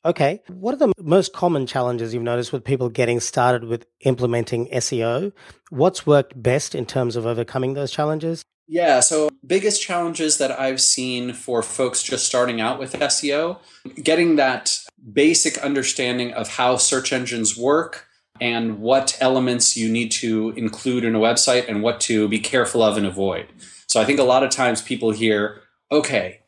Okay. 0.07 0.41
What 0.47 0.73
are 0.73 0.79
the 0.79 0.93
most 1.03 1.33
common 1.33 1.67
challenges 1.67 2.15
you've 2.15 2.23
noticed 2.23 2.53
with 2.53 2.65
people 2.65 2.89
getting 2.89 3.21
started 3.21 3.65
with 3.65 3.87
implementing 4.01 4.69
SEO? 4.69 5.33
What's 5.71 6.07
worked 6.07 6.41
best 6.41 6.75
in 6.75 6.87
terms 6.87 7.17
of 7.17 7.27
overcoming 7.27 7.75
those 7.75 7.91
challenges? 7.91 8.45
Yeah, 8.69 9.01
so 9.01 9.31
biggest 9.47 9.81
challenges 9.81 10.39
that 10.39 10.59
I've 10.59 10.81
seen 10.81 11.33
for 11.33 11.63
folks 11.63 12.03
just 12.03 12.27
starting 12.27 12.61
out 12.61 12.79
with 12.79 12.95
SEO, 12.95 13.59
getting 14.03 14.37
that 14.37 14.81
basic 15.13 15.57
understanding 15.59 16.33
of 16.33 16.49
how 16.49 16.77
search 16.77 17.13
engines 17.13 17.57
work 17.57 18.07
and 18.41 18.81
what 18.81 19.17
elements 19.21 19.77
you 19.77 19.89
need 19.89 20.11
to 20.11 20.51
include 20.57 21.05
in 21.05 21.15
a 21.15 21.21
website 21.21 21.69
and 21.69 21.83
what 21.83 22.01
to 22.03 22.29
be 22.29 22.39
careful 22.39 22.83
of 22.83 22.97
and 22.97 23.07
avoid. 23.07 23.47
So 23.87 24.01
I 24.01 24.05
think 24.05 24.19
a 24.19 24.25
lot 24.25 24.43
of 24.43 24.51
times 24.51 24.83
people 24.83 25.13
hear, 25.13 25.63
okay, 25.93 26.41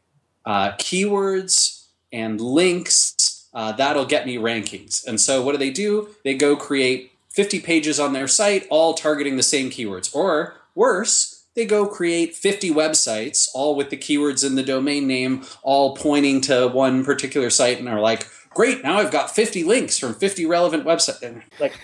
uh, 0.44 0.72
keywords 0.72 1.86
and 2.12 2.40
links 2.40 3.48
uh, 3.54 3.72
that'll 3.72 4.04
get 4.04 4.26
me 4.26 4.36
rankings. 4.36 5.06
And 5.06 5.20
so 5.20 5.42
what 5.42 5.52
do 5.52 5.58
they 5.58 5.70
do? 5.70 6.08
They 6.24 6.34
go 6.34 6.56
create 6.56 7.12
50 7.30 7.60
pages 7.60 8.00
on 8.00 8.12
their 8.12 8.28
site, 8.28 8.66
all 8.70 8.94
targeting 8.94 9.36
the 9.36 9.42
same 9.42 9.70
keywords. 9.70 10.14
Or 10.14 10.54
worse, 10.74 11.37
they 11.58 11.66
go 11.66 11.86
create 11.86 12.36
50 12.36 12.70
websites, 12.70 13.48
all 13.52 13.74
with 13.74 13.90
the 13.90 13.96
keywords 13.96 14.46
in 14.46 14.54
the 14.54 14.62
domain 14.62 15.06
name, 15.06 15.44
all 15.62 15.96
pointing 15.96 16.40
to 16.42 16.68
one 16.68 17.04
particular 17.04 17.50
site, 17.50 17.78
and 17.78 17.88
are 17.88 18.00
like, 18.00 18.28
great, 18.50 18.82
now 18.82 18.98
I've 18.98 19.10
got 19.10 19.34
50 19.34 19.64
links 19.64 19.98
from 19.98 20.14
50 20.14 20.46
relevant 20.46 20.84
websites. 20.84 21.22
And 21.22 21.42
like, 21.58 21.74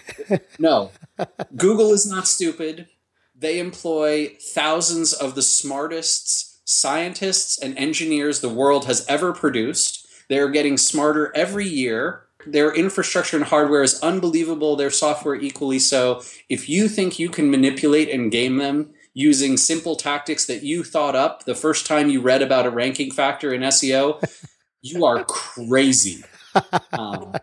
no, 0.59 0.93
Google 1.57 1.93
is 1.93 2.07
not 2.07 2.29
stupid. 2.29 2.87
They 3.37 3.59
employ 3.59 4.37
thousands 4.55 5.13
of 5.13 5.35
the 5.35 5.43
smartest 5.43 6.69
scientists 6.69 7.61
and 7.61 7.77
engineers 7.77 8.41
the 8.41 8.49
world 8.49 8.87
has 8.87 9.05
ever 9.09 9.33
produced 9.33 10.05
they're 10.29 10.49
getting 10.49 10.77
smarter 10.77 11.33
every 11.35 11.67
year. 11.67 12.23
Their 12.47 12.75
infrastructure 12.75 13.37
and 13.37 13.47
hardware 13.47 13.83
is 13.83 14.01
unbelievable, 14.03 14.77
their 14.77 14.91
software 14.91 15.35
equally 15.35 15.79
so. 15.79 16.23
If 16.49 16.69
you 16.69 16.89
think 16.89 17.19
you 17.19 17.29
can 17.29 17.51
manipulate 17.51 18.11
and 18.11 18.31
game 18.31 18.57
them 18.57 18.91
using 19.15 19.57
simple 19.57 19.97
tactics 19.97 20.47
that 20.47 20.63
you 20.63 20.83
thought 20.85 21.15
up 21.15 21.45
the 21.45 21.55
first 21.55 21.87
time 21.87 22.11
you 22.11 22.21
read 22.21 22.43
about 22.43 22.67
a 22.67 22.71
ranking 22.71 23.11
factor 23.11 23.55
in 23.55 23.63
SEO, 23.63 24.23
you 24.83 25.05
are 25.05 25.25
crazy. 25.25 26.23
Um, 26.93 27.35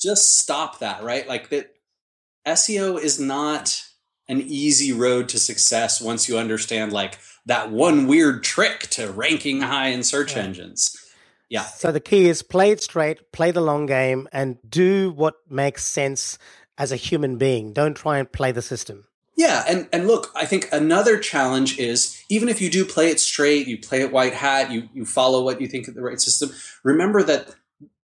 just 0.00 0.38
stop 0.38 0.78
that, 0.78 1.02
right? 1.02 1.26
Like 1.26 1.48
that 1.48 1.74
SEO 2.46 3.00
is 3.00 3.18
not 3.18 3.84
an 4.28 4.40
easy 4.42 4.92
road 4.92 5.28
to 5.30 5.40
success 5.40 6.00
once 6.00 6.28
you 6.28 6.38
understand 6.38 6.92
like 6.92 7.18
that 7.46 7.72
one 7.72 8.06
weird 8.06 8.44
trick 8.44 8.82
to 8.90 9.10
ranking 9.10 9.62
high 9.62 9.88
in 9.88 10.04
search 10.04 10.36
yeah. 10.36 10.42
engines. 10.42 10.96
Yeah. 11.48 11.62
So 11.62 11.90
the 11.90 11.98
key 11.98 12.28
is 12.28 12.42
play 12.42 12.70
it 12.70 12.82
straight, 12.82 13.32
play 13.32 13.50
the 13.50 13.60
long 13.60 13.86
game, 13.86 14.28
and 14.32 14.58
do 14.68 15.10
what 15.10 15.34
makes 15.50 15.84
sense 15.84 16.38
as 16.76 16.92
a 16.92 16.96
human 16.96 17.38
being. 17.38 17.72
Don't 17.72 17.96
try 17.96 18.18
and 18.18 18.30
play 18.30 18.52
the 18.52 18.62
system. 18.62 19.07
Yeah, 19.38 19.62
and, 19.68 19.88
and 19.92 20.08
look, 20.08 20.32
I 20.34 20.46
think 20.46 20.68
another 20.72 21.16
challenge 21.16 21.78
is 21.78 22.20
even 22.28 22.48
if 22.48 22.60
you 22.60 22.68
do 22.68 22.84
play 22.84 23.08
it 23.08 23.20
straight, 23.20 23.68
you 23.68 23.78
play 23.78 24.00
it 24.00 24.10
white 24.10 24.34
hat, 24.34 24.72
you, 24.72 24.88
you 24.92 25.04
follow 25.04 25.44
what 25.44 25.60
you 25.60 25.68
think 25.68 25.86
is 25.86 25.94
the 25.94 26.02
right 26.02 26.20
system, 26.20 26.50
remember 26.82 27.22
that 27.22 27.54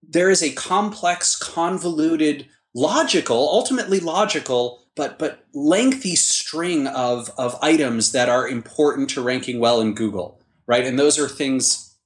there 0.07 0.29
is 0.29 0.42
a 0.42 0.53
complex, 0.53 1.35
convoluted, 1.35 2.47
logical, 2.75 3.49
ultimately 3.51 3.99
logical, 3.99 4.83
but 4.95 5.18
but 5.18 5.47
lengthy 5.55 6.16
string 6.16 6.87
of, 6.87 7.31
of 7.38 7.59
items 7.62 8.12
that 8.12 8.29
are 8.29 8.47
important 8.47 9.09
to 9.09 9.23
ranking 9.23 9.59
well 9.59 9.81
in 9.81 9.95
Google, 9.95 10.38
right? 10.66 10.85
And 10.85 10.99
those 10.99 11.18
are 11.18 11.29
things 11.29 11.97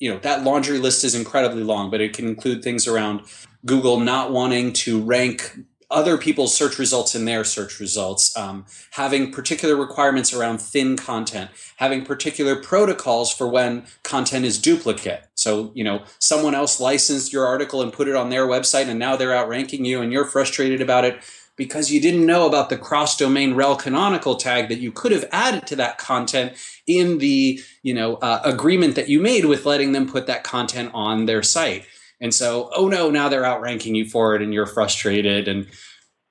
you 0.00 0.12
know 0.12 0.18
that 0.18 0.42
laundry 0.42 0.78
list 0.78 1.04
is 1.04 1.14
incredibly 1.14 1.62
long 1.62 1.88
but 1.88 2.00
it 2.00 2.12
can 2.12 2.26
include 2.26 2.60
things 2.60 2.88
around 2.88 3.20
google 3.64 4.00
not 4.00 4.32
wanting 4.32 4.72
to 4.72 5.00
rank 5.00 5.60
other 5.92 6.18
people's 6.18 6.56
search 6.56 6.78
results 6.78 7.14
in 7.14 7.24
their 7.24 7.44
search 7.44 7.78
results 7.78 8.36
um, 8.36 8.64
having 8.92 9.30
particular 9.30 9.76
requirements 9.76 10.32
around 10.32 10.58
thin 10.58 10.96
content 10.96 11.50
having 11.76 12.04
particular 12.04 12.56
protocols 12.56 13.32
for 13.32 13.48
when 13.48 13.84
content 14.02 14.44
is 14.44 14.58
duplicate. 14.58 15.24
So 15.34 15.72
you 15.74 15.84
know 15.84 16.04
someone 16.18 16.54
else 16.54 16.80
licensed 16.80 17.32
your 17.32 17.46
article 17.46 17.82
and 17.82 17.92
put 17.92 18.08
it 18.08 18.16
on 18.16 18.30
their 18.30 18.46
website 18.46 18.88
and 18.88 18.98
now 18.98 19.16
they're 19.16 19.36
outranking 19.36 19.84
you 19.84 20.00
and 20.00 20.12
you're 20.12 20.24
frustrated 20.24 20.80
about 20.80 21.04
it 21.04 21.20
because 21.56 21.90
you 21.90 22.00
didn't 22.00 22.24
know 22.24 22.46
about 22.46 22.70
the 22.70 22.78
cross 22.78 23.16
domain 23.16 23.54
rel 23.54 23.76
canonical 23.76 24.36
tag 24.36 24.68
that 24.68 24.80
you 24.80 24.90
could 24.90 25.12
have 25.12 25.24
added 25.32 25.66
to 25.66 25.76
that 25.76 25.98
content 25.98 26.52
in 26.86 27.18
the 27.18 27.60
you 27.82 27.94
know 27.94 28.14
uh, 28.16 28.40
agreement 28.44 28.94
that 28.94 29.08
you 29.08 29.20
made 29.20 29.44
with 29.44 29.66
letting 29.66 29.92
them 29.92 30.08
put 30.08 30.26
that 30.26 30.44
content 30.44 30.90
on 30.94 31.26
their 31.26 31.42
site 31.42 31.84
and 32.22 32.32
so 32.34 32.70
oh 32.74 32.88
no 32.88 33.10
now 33.10 33.28
they're 33.28 33.44
outranking 33.44 33.94
you 33.94 34.08
for 34.08 34.34
it 34.34 34.40
and 34.40 34.54
you're 34.54 34.66
frustrated. 34.66 35.46
And 35.48 35.66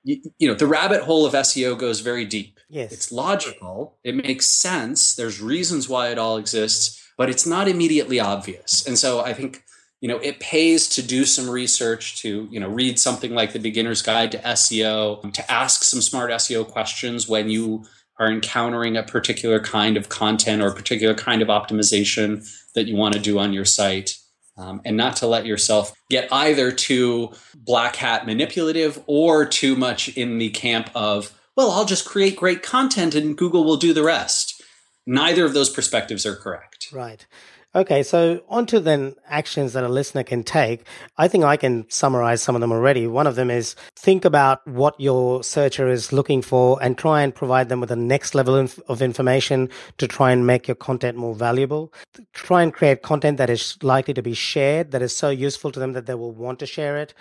you, 0.03 0.19
you 0.39 0.47
know 0.47 0.55
the 0.55 0.65
rabbit 0.65 1.03
hole 1.03 1.27
of 1.27 1.33
seo 1.33 1.77
goes 1.77 1.99
very 1.99 2.25
deep. 2.25 2.59
Yes. 2.69 2.91
It's 2.91 3.11
logical. 3.11 3.99
It 4.03 4.15
makes 4.15 4.47
sense. 4.47 5.13
There's 5.13 5.39
reasons 5.39 5.87
why 5.87 6.09
it 6.09 6.17
all 6.17 6.37
exists 6.37 6.97
but 7.17 7.29
it's 7.29 7.45
not 7.45 7.67
immediately 7.67 8.19
obvious. 8.19 8.87
And 8.87 8.97
so 8.97 9.21
i 9.21 9.33
think 9.33 9.63
you 9.99 10.07
know 10.07 10.17
it 10.17 10.39
pays 10.39 10.89
to 10.89 11.03
do 11.03 11.25
some 11.25 11.47
research 11.47 12.19
to 12.21 12.47
you 12.49 12.59
know 12.59 12.69
read 12.69 12.97
something 12.97 13.35
like 13.35 13.53
the 13.53 13.59
beginner's 13.59 14.01
guide 14.01 14.31
to 14.31 14.39
seo 14.39 15.31
to 15.33 15.51
ask 15.51 15.83
some 15.83 16.01
smart 16.01 16.31
seo 16.31 16.67
questions 16.67 17.29
when 17.29 17.49
you 17.49 17.85
are 18.21 18.31
encountering 18.31 18.97
a 18.97 19.03
particular 19.03 19.59
kind 19.59 19.97
of 19.97 20.09
content 20.09 20.61
or 20.61 20.67
a 20.67 20.75
particular 20.75 21.15
kind 21.15 21.41
of 21.41 21.47
optimization 21.47 22.47
that 22.75 22.87
you 22.87 22.95
want 22.95 23.15
to 23.15 23.19
do 23.19 23.39
on 23.39 23.51
your 23.51 23.65
site. 23.65 24.17
Um, 24.61 24.81
and 24.85 24.95
not 24.95 25.15
to 25.17 25.27
let 25.27 25.47
yourself 25.47 25.91
get 26.09 26.31
either 26.31 26.71
too 26.71 27.31
black 27.55 27.95
hat 27.95 28.27
manipulative 28.27 29.01
or 29.07 29.43
too 29.45 29.75
much 29.75 30.09
in 30.09 30.37
the 30.37 30.49
camp 30.49 30.91
of, 30.93 31.33
well, 31.57 31.71
I'll 31.71 31.85
just 31.85 32.05
create 32.05 32.35
great 32.35 32.61
content 32.61 33.15
and 33.15 33.35
Google 33.35 33.63
will 33.63 33.77
do 33.77 33.91
the 33.91 34.03
rest. 34.03 34.61
Neither 35.07 35.45
of 35.45 35.55
those 35.55 35.69
perspectives 35.69 36.27
are 36.27 36.35
correct. 36.35 36.89
Right. 36.93 37.25
Okay, 37.73 38.03
so 38.03 38.43
onto 38.49 38.79
then 38.79 39.15
actions 39.25 39.71
that 39.71 39.85
a 39.85 39.87
listener 39.87 40.23
can 40.23 40.43
take. 40.43 40.85
I 41.17 41.29
think 41.29 41.45
I 41.45 41.55
can 41.55 41.89
summarize 41.89 42.41
some 42.41 42.53
of 42.53 42.59
them 42.59 42.73
already. 42.73 43.07
One 43.07 43.27
of 43.27 43.35
them 43.35 43.49
is 43.49 43.77
think 43.95 44.25
about 44.25 44.67
what 44.67 44.99
your 44.99 45.41
searcher 45.41 45.87
is 45.87 46.11
looking 46.11 46.41
for 46.41 46.83
and 46.83 46.97
try 46.97 47.21
and 47.21 47.33
provide 47.33 47.69
them 47.69 47.79
with 47.79 47.87
the 47.87 47.95
next 47.95 48.35
level 48.35 48.57
of 48.57 49.01
information 49.01 49.69
to 49.99 50.07
try 50.07 50.31
and 50.31 50.45
make 50.45 50.67
your 50.67 50.75
content 50.75 51.15
more 51.15 51.33
valuable. 51.33 51.93
Try 52.33 52.61
and 52.61 52.73
create 52.73 53.03
content 53.03 53.37
that 53.37 53.49
is 53.49 53.77
likely 53.81 54.13
to 54.15 54.21
be 54.21 54.33
shared, 54.33 54.91
that 54.91 55.01
is 55.01 55.15
so 55.15 55.29
useful 55.29 55.71
to 55.71 55.79
them 55.79 55.93
that 55.93 56.07
they 56.07 56.15
will 56.15 56.33
want 56.33 56.59
to 56.59 56.65
share 56.65 56.97
it 56.97 57.13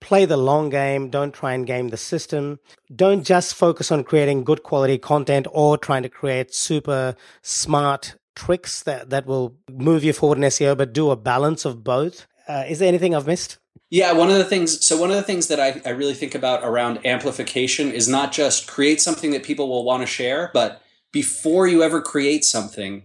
play 0.00 0.24
the 0.24 0.36
long 0.36 0.68
game. 0.68 1.10
Don't 1.10 1.32
try 1.32 1.52
and 1.52 1.64
game 1.64 1.90
the 1.90 1.96
system. 1.96 2.58
Don't 2.92 3.22
just 3.22 3.54
focus 3.54 3.92
on 3.92 4.02
creating 4.02 4.42
good 4.42 4.64
quality 4.64 4.98
content 4.98 5.46
or 5.52 5.78
trying 5.78 6.02
to 6.02 6.08
create 6.08 6.52
super 6.52 7.14
smart 7.40 8.16
tricks 8.34 8.82
that, 8.84 9.10
that 9.10 9.26
will 9.26 9.56
move 9.70 10.04
you 10.04 10.12
forward 10.12 10.38
in 10.38 10.44
SEO, 10.44 10.76
but 10.76 10.92
do 10.92 11.10
a 11.10 11.16
balance 11.16 11.64
of 11.64 11.84
both. 11.84 12.26
Uh, 12.48 12.64
is 12.68 12.78
there 12.78 12.88
anything 12.88 13.14
I've 13.14 13.26
missed? 13.26 13.58
Yeah, 13.90 14.12
one 14.12 14.30
of 14.30 14.38
the 14.38 14.44
things, 14.44 14.84
so 14.84 14.98
one 14.98 15.10
of 15.10 15.16
the 15.16 15.22
things 15.22 15.48
that 15.48 15.60
I, 15.60 15.80
I 15.84 15.90
really 15.90 16.14
think 16.14 16.34
about 16.34 16.64
around 16.64 17.04
amplification 17.04 17.92
is 17.92 18.08
not 18.08 18.32
just 18.32 18.66
create 18.66 19.02
something 19.02 19.32
that 19.32 19.42
people 19.42 19.68
will 19.68 19.84
want 19.84 20.02
to 20.02 20.06
share, 20.06 20.50
but 20.54 20.82
before 21.12 21.66
you 21.66 21.82
ever 21.82 22.00
create 22.00 22.44
something, 22.44 23.02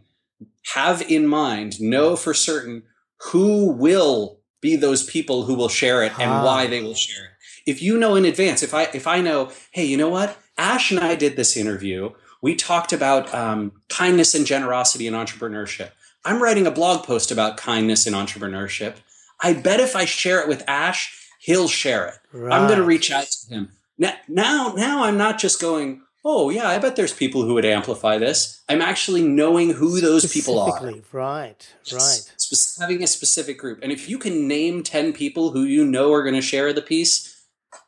have 0.73 1.01
in 1.01 1.27
mind, 1.27 1.81
know 1.81 2.15
for 2.15 2.33
certain 2.33 2.83
who 3.31 3.71
will 3.71 4.39
be 4.61 4.75
those 4.75 5.03
people 5.03 5.43
who 5.43 5.55
will 5.55 5.69
share 5.69 6.03
it 6.03 6.17
and 6.19 6.31
ah. 6.31 6.45
why 6.45 6.67
they 6.67 6.81
will 6.81 6.95
share 6.95 7.25
it. 7.25 7.31
If 7.65 7.81
you 7.81 7.97
know 7.97 8.15
in 8.15 8.25
advance, 8.25 8.63
if 8.63 8.73
I 8.73 8.83
if 8.93 9.07
I 9.07 9.21
know, 9.21 9.51
hey, 9.71 9.85
you 9.85 9.97
know 9.97 10.09
what? 10.09 10.37
Ash 10.57 10.89
and 10.89 10.99
I 10.99 11.15
did 11.15 11.35
this 11.35 11.57
interview 11.57 12.11
we 12.41 12.55
talked 12.55 12.93
about 12.93 13.33
um, 13.33 13.71
kindness 13.89 14.35
and 14.35 14.45
generosity 14.45 15.07
in 15.07 15.13
entrepreneurship. 15.13 15.91
I'm 16.25 16.41
writing 16.41 16.67
a 16.67 16.71
blog 16.71 17.05
post 17.05 17.31
about 17.31 17.57
kindness 17.57 18.05
in 18.05 18.13
entrepreneurship. 18.13 18.95
I 19.41 19.53
bet 19.53 19.79
if 19.79 19.95
I 19.95 20.05
share 20.05 20.41
it 20.41 20.47
with 20.47 20.63
Ash, 20.67 21.29
he'll 21.39 21.67
share 21.67 22.07
it. 22.07 22.15
Right. 22.33 22.53
I'm 22.53 22.67
going 22.67 22.79
to 22.79 22.85
reach 22.85 23.11
out 23.11 23.25
to 23.25 23.53
him. 23.53 23.71
Now, 23.97 24.13
now, 24.27 24.73
now 24.75 25.03
I'm 25.03 25.17
not 25.17 25.39
just 25.39 25.61
going, 25.61 26.01
oh, 26.25 26.49
yeah, 26.49 26.67
I 26.67 26.77
bet 26.79 26.95
there's 26.95 27.13
people 27.13 27.43
who 27.43 27.53
would 27.53 27.65
amplify 27.65 28.17
this. 28.17 28.61
I'm 28.67 28.81
actually 28.81 29.23
knowing 29.23 29.71
who 29.71 30.01
those 30.01 30.31
people 30.31 30.59
are. 30.59 30.83
Right, 31.13 31.73
right. 31.93 32.31
Having 32.79 33.03
a 33.03 33.07
specific 33.07 33.57
group. 33.57 33.79
And 33.81 33.91
if 33.91 34.09
you 34.09 34.17
can 34.17 34.47
name 34.47 34.83
10 34.83 35.13
people 35.13 35.51
who 35.51 35.63
you 35.63 35.85
know 35.85 36.11
are 36.13 36.23
going 36.23 36.35
to 36.35 36.41
share 36.41 36.73
the 36.73 36.81
piece, 36.81 37.36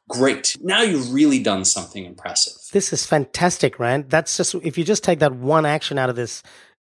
great. 0.09 0.57
Now 0.59 0.81
you've 0.81 1.13
really 1.13 1.39
done 1.39 1.63
something 1.63 2.03
impressive. 2.03 2.55
This 2.73 2.91
is 2.91 3.05
fantastic, 3.05 3.79
Rand. 3.79 4.09
That's 4.09 4.35
just, 4.35 4.55
if 4.55 4.77
you 4.77 4.83
just 4.83 5.03
take 5.03 5.19
that 5.19 5.33
one 5.33 5.65
action 5.65 5.97
out 5.97 6.09
of 6.09 6.17
this 6.17 6.43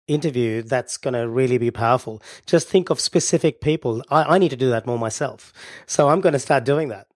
interview, 0.07 0.61
that's 0.63 0.97
going 0.97 1.13
to 1.13 1.29
really 1.29 1.57
be 1.57 1.71
powerful. 1.71 2.21
Just 2.45 2.67
think 2.67 2.89
of 2.89 2.99
specific 2.99 3.61
people. 3.61 4.03
I, 4.09 4.35
I 4.35 4.37
need 4.39 4.49
to 4.49 4.57
do 4.57 4.69
that 4.71 4.85
more 4.85 4.99
myself. 4.99 5.53
So 5.85 6.09
I'm 6.09 6.19
going 6.19 6.33
to 6.33 6.39
start 6.39 6.65
doing 6.65 6.89
that. 6.89 7.07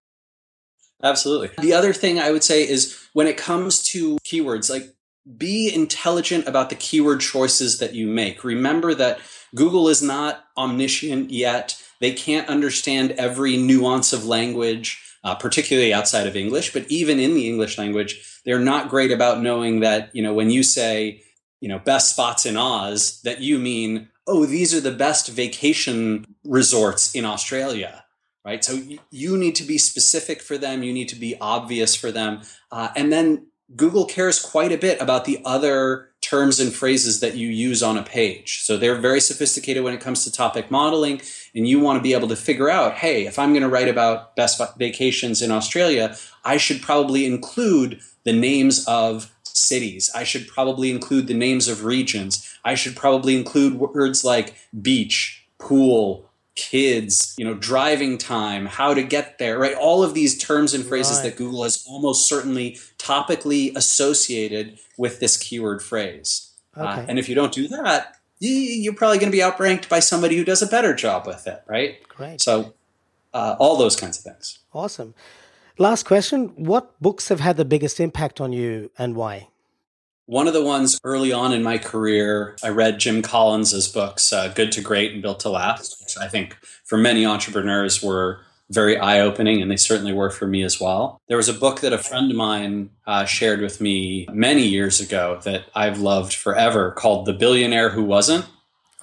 Absolutely. 1.03 1.49
The 1.61 1.73
other 1.73 1.91
thing 1.91 2.19
I 2.19 2.31
would 2.31 2.43
say 2.43 2.67
is 2.67 3.07
when 3.11 3.27
it 3.27 3.35
comes 3.37 3.83
to 3.89 4.17
keywords, 4.19 4.69
like 4.69 4.95
be 5.37 5.73
intelligent 5.73 6.47
about 6.47 6.69
the 6.69 6.75
keyword 6.75 7.19
choices 7.19 7.79
that 7.79 7.93
you 7.93 8.07
make. 8.07 8.43
Remember 8.43 8.93
that 8.93 9.19
Google 9.53 9.89
is 9.89 10.01
not 10.01 10.45
omniscient 10.55 11.31
yet. 11.31 11.81
They 11.99 12.13
can't 12.13 12.47
understand 12.47 13.11
every 13.11 13.57
nuance 13.57 14.13
of 14.13 14.25
language 14.25 15.01
uh, 15.25 15.33
particularly 15.33 15.91
outside 15.91 16.27
of 16.27 16.35
English, 16.35 16.71
but 16.71 16.85
even 16.87 17.19
in 17.19 17.33
the 17.33 17.47
English 17.47 17.79
language, 17.79 18.39
they're 18.45 18.59
not 18.59 18.89
great 18.89 19.11
about 19.11 19.41
knowing 19.41 19.79
that, 19.79 20.15
you 20.15 20.21
know, 20.21 20.35
when 20.35 20.51
you 20.51 20.61
say, 20.61 21.23
you 21.59 21.67
know, 21.67 21.79
best 21.79 22.11
spots 22.11 22.45
in 22.45 22.55
Oz, 22.55 23.21
that 23.23 23.41
you 23.41 23.57
mean, 23.57 24.07
oh, 24.27 24.45
these 24.45 24.73
are 24.73 24.81
the 24.81 24.91
best 24.91 25.29
vacation 25.29 26.25
resorts 26.43 27.15
in 27.15 27.25
Australia, 27.25 28.05
right? 28.45 28.63
So 28.63 28.79
you 29.09 29.35
need 29.35 29.55
to 29.55 29.63
be 29.63 29.79
specific 29.79 30.43
for 30.43 30.59
them, 30.59 30.83
you 30.83 30.93
need 30.93 31.09
to 31.09 31.15
be 31.15 31.35
obvious 31.41 31.95
for 31.95 32.11
them. 32.11 32.41
Uh, 32.71 32.89
and 32.95 33.11
then 33.11 33.47
Google 33.75 34.05
cares 34.05 34.39
quite 34.39 34.71
a 34.71 34.77
bit 34.77 35.01
about 35.01 35.25
the 35.25 35.41
other 35.43 36.11
terms 36.25 36.59
and 36.59 36.73
phrases 36.73 37.19
that 37.19 37.35
you 37.35 37.47
use 37.47 37.83
on 37.83 37.97
a 37.97 38.03
page. 38.03 38.61
So 38.61 38.77
they're 38.77 38.99
very 38.99 39.21
sophisticated 39.21 39.83
when 39.83 39.93
it 39.93 40.01
comes 40.01 40.23
to 40.23 40.31
topic 40.31 40.71
modeling, 40.71 41.21
and 41.53 41.67
you 41.67 41.79
want 41.79 41.97
to 41.97 42.03
be 42.03 42.13
able 42.13 42.27
to 42.29 42.35
figure 42.35 42.69
out 42.69 42.95
hey, 42.95 43.27
if 43.27 43.37
I'm 43.37 43.51
going 43.51 43.61
to 43.61 43.69
write 43.69 43.87
about 43.87 44.35
best 44.35 44.61
vacations 44.77 45.41
in 45.41 45.51
Australia, 45.51 46.15
I 46.43 46.57
should 46.57 46.81
probably 46.81 47.25
include 47.25 47.99
the 48.23 48.33
names 48.33 48.85
of 48.87 49.31
cities. 49.43 50.11
I 50.15 50.23
should 50.23 50.47
probably 50.47 50.89
include 50.89 51.27
the 51.27 51.33
names 51.33 51.67
of 51.67 51.83
regions. 51.83 52.57
I 52.65 52.75
should 52.75 52.95
probably 52.95 53.37
include 53.37 53.75
words 53.75 54.25
like 54.25 54.55
beach, 54.81 55.45
pool, 55.59 56.29
kids, 56.55 57.35
you 57.37 57.45
know, 57.45 57.53
driving 57.53 58.17
time, 58.17 58.65
how 58.65 58.93
to 58.93 59.03
get 59.03 59.37
there, 59.37 59.59
right? 59.59 59.75
All 59.75 60.03
of 60.03 60.13
these 60.13 60.37
terms 60.37 60.73
and 60.73 60.85
phrases 60.85 61.17
right. 61.17 61.25
that 61.25 61.35
Google 61.37 61.63
has 61.63 61.85
almost 61.87 62.27
certainly 62.27 62.79
topically 62.97 63.75
associated 63.75 64.79
with 64.97 65.19
this 65.19 65.37
keyword 65.37 65.81
phrase. 65.81 66.53
Uh, 66.75 66.81
okay. 66.81 67.01
Uh, 67.01 67.05
and 67.09 67.19
if 67.19 67.29
you 67.29 67.35
don't 67.35 67.53
do 67.53 67.67
that, 67.67 68.17
you're 68.39 68.93
probably 68.93 69.17
going 69.17 69.31
to 69.31 69.35
be 69.35 69.43
outranked 69.43 69.89
by 69.89 69.99
somebody 69.99 70.37
who 70.37 70.43
does 70.43 70.61
a 70.61 70.67
better 70.67 70.93
job 70.93 71.25
with 71.25 71.47
it, 71.47 71.63
right? 71.67 71.97
Great. 72.07 72.41
So, 72.41 72.73
uh, 73.33 73.55
all 73.59 73.75
those 73.77 73.95
kinds 73.95 74.17
of 74.17 74.23
things. 74.23 74.59
Awesome. 74.73 75.13
Last 75.77 76.03
question 76.03 76.53
What 76.55 76.99
books 77.01 77.27
have 77.29 77.41
had 77.41 77.57
the 77.57 77.65
biggest 77.65 77.99
impact 77.99 78.39
on 78.39 78.53
you 78.53 78.91
and 78.97 79.15
why? 79.15 79.49
One 80.27 80.47
of 80.47 80.53
the 80.53 80.63
ones 80.63 80.99
early 81.03 81.31
on 81.31 81.53
in 81.53 81.61
my 81.61 81.77
career, 81.77 82.55
I 82.63 82.69
read 82.69 82.99
Jim 82.99 83.21
Collins's 83.21 83.87
books, 83.87 84.33
uh, 84.33 84.47
Good 84.47 84.71
to 84.71 84.81
Great 84.81 85.13
and 85.13 85.21
Built 85.21 85.39
to 85.41 85.49
Last, 85.49 86.01
which 86.01 86.17
I 86.17 86.27
think 86.27 86.57
for 86.83 86.97
many 86.97 87.25
entrepreneurs 87.25 88.01
were 88.01 88.39
very 88.71 88.97
eye 88.97 89.19
opening, 89.19 89.61
and 89.61 89.69
they 89.69 89.77
certainly 89.77 90.13
were 90.13 90.31
for 90.31 90.47
me 90.47 90.63
as 90.63 90.81
well. 90.81 91.21
There 91.27 91.37
was 91.37 91.47
a 91.47 91.53
book 91.53 91.81
that 91.81 91.93
a 91.93 91.99
friend 91.99 92.31
of 92.31 92.37
mine 92.37 92.89
uh, 93.05 93.25
shared 93.25 93.61
with 93.61 93.79
me 93.79 94.27
many 94.31 94.63
years 94.63 94.99
ago 94.99 95.39
that 95.43 95.65
I've 95.75 95.99
loved 95.99 96.33
forever 96.33 96.89
called 96.91 97.27
The 97.27 97.33
Billionaire 97.33 97.89
Who 97.89 98.03
Wasn't. 98.03 98.45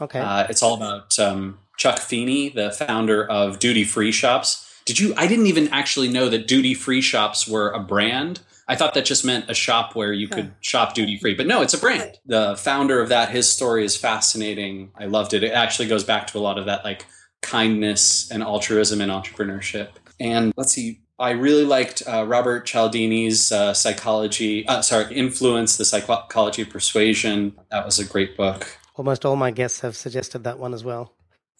Okay. 0.00 0.18
Uh, 0.18 0.46
it's 0.50 0.64
all 0.64 0.74
about 0.74 1.16
um, 1.20 1.60
Chuck 1.76 2.00
Feeney, 2.00 2.48
the 2.48 2.72
founder 2.72 3.24
of 3.24 3.60
Duty 3.60 3.84
Free 3.84 4.10
Shops. 4.10 4.68
Did 4.84 4.98
you? 4.98 5.14
I 5.16 5.28
didn't 5.28 5.46
even 5.46 5.68
actually 5.68 6.08
know 6.08 6.28
that 6.28 6.48
duty 6.48 6.74
free 6.74 7.00
shops 7.00 7.46
were 7.46 7.70
a 7.70 7.78
brand. 7.78 8.40
I 8.72 8.74
thought 8.74 8.94
that 8.94 9.04
just 9.04 9.22
meant 9.22 9.50
a 9.50 9.54
shop 9.54 9.94
where 9.94 10.14
you 10.14 10.28
could 10.28 10.54
shop 10.62 10.94
duty 10.94 11.18
free, 11.18 11.34
but 11.34 11.46
no, 11.46 11.60
it's 11.60 11.74
a 11.74 11.78
brand. 11.78 12.18
The 12.24 12.56
founder 12.56 13.02
of 13.02 13.10
that, 13.10 13.28
his 13.28 13.46
story 13.46 13.84
is 13.84 13.98
fascinating. 13.98 14.92
I 14.96 15.04
loved 15.04 15.34
it. 15.34 15.44
It 15.44 15.52
actually 15.52 15.88
goes 15.88 16.04
back 16.04 16.28
to 16.28 16.38
a 16.38 16.40
lot 16.40 16.58
of 16.58 16.64
that 16.64 16.82
like 16.82 17.04
kindness 17.42 18.30
and 18.30 18.42
altruism 18.42 19.02
and 19.02 19.12
entrepreneurship. 19.12 19.88
And 20.18 20.54
let's 20.56 20.72
see, 20.72 21.02
I 21.18 21.32
really 21.32 21.66
liked 21.66 22.02
uh, 22.08 22.24
Robert 22.26 22.66
Cialdini's 22.66 23.52
uh, 23.52 23.74
psychology, 23.74 24.66
uh, 24.66 24.80
sorry, 24.80 25.14
influence, 25.14 25.76
the 25.76 25.84
psychology 25.84 26.62
of 26.62 26.70
persuasion. 26.70 27.54
That 27.70 27.84
was 27.84 27.98
a 27.98 28.06
great 28.06 28.38
book. 28.38 28.78
Almost 28.96 29.26
all 29.26 29.36
my 29.36 29.50
guests 29.50 29.80
have 29.80 29.96
suggested 29.96 30.44
that 30.44 30.58
one 30.58 30.72
as 30.72 30.82
well. 30.82 31.12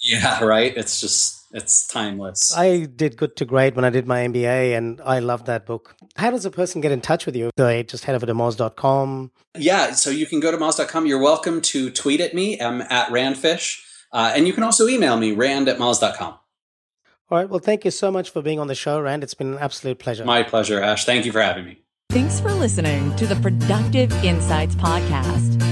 Yeah, 0.03 0.45
right. 0.45 0.77
It's 0.77 1.01
just 1.01 1.47
it's 1.53 1.87
timeless. 1.87 2.57
I 2.57 2.87
did 2.87 3.17
good 3.17 3.37
to 3.37 3.45
great 3.45 3.77
when 3.77 3.85
I 3.85 3.91
did 3.91 4.07
my 4.07 4.21
MBA, 4.27 4.77
and 4.77 5.01
I 5.05 5.19
loved 5.19 5.47
that 5.47 5.67
book. 5.67 5.95
How 6.17 6.31
does 6.31 6.45
a 6.45 6.51
person 6.51 6.81
get 6.81 6.93
in 6.93 7.01
touch 7.01 7.27
with 7.27 7.37
you? 7.37 7.51
Do 7.57 7.65
they 7.65 7.83
just 7.83 8.05
head 8.05 8.15
over 8.15 8.27
to 8.27 8.35
Moz.com? 8.35 9.31
Yeah, 9.57 9.93
so 9.93 10.11
you 10.11 10.27
can 10.27 10.41
go 10.41 10.51
to 10.51 10.57
Moz.com. 10.57 11.07
You're 11.07 11.23
welcome 11.23 11.61
to 11.63 11.91
tweet 11.91 12.21
at 12.21 12.35
me. 12.35 12.61
I'm 12.61 12.81
at 12.83 13.09
Randfish. 13.09 13.83
Uh, 14.13 14.33
and 14.35 14.47
you 14.47 14.53
can 14.53 14.63
also 14.63 14.89
email 14.89 15.17
me, 15.17 15.33
rand 15.33 15.69
at 15.69 15.79
moz.com. 15.79 16.35
All 17.31 17.39
right. 17.39 17.49
Well, 17.49 17.61
thank 17.61 17.85
you 17.85 17.91
so 17.91 18.11
much 18.11 18.29
for 18.29 18.43
being 18.43 18.61
on 18.61 18.67
the 18.67 18.75
show, 18.75 19.01
Rand. 19.01 19.23
It's 19.23 19.33
been 19.33 19.55
an 19.55 19.59
absolute 19.59 19.99
pleasure. 19.99 20.25
My 20.25 20.43
pleasure, 20.43 20.83
Ash. 20.83 21.07
Thank 21.07 21.25
you 21.25 21.33
for 21.33 21.41
having 21.41 21.65
me. 21.65 21.79
Thanks 22.11 22.41
for 22.41 22.53
listening 22.53 23.17
to 23.17 23.27
the 23.27 23.37
Productive 23.37 24.13
Insights 24.23 24.75
Podcast. 24.75 25.72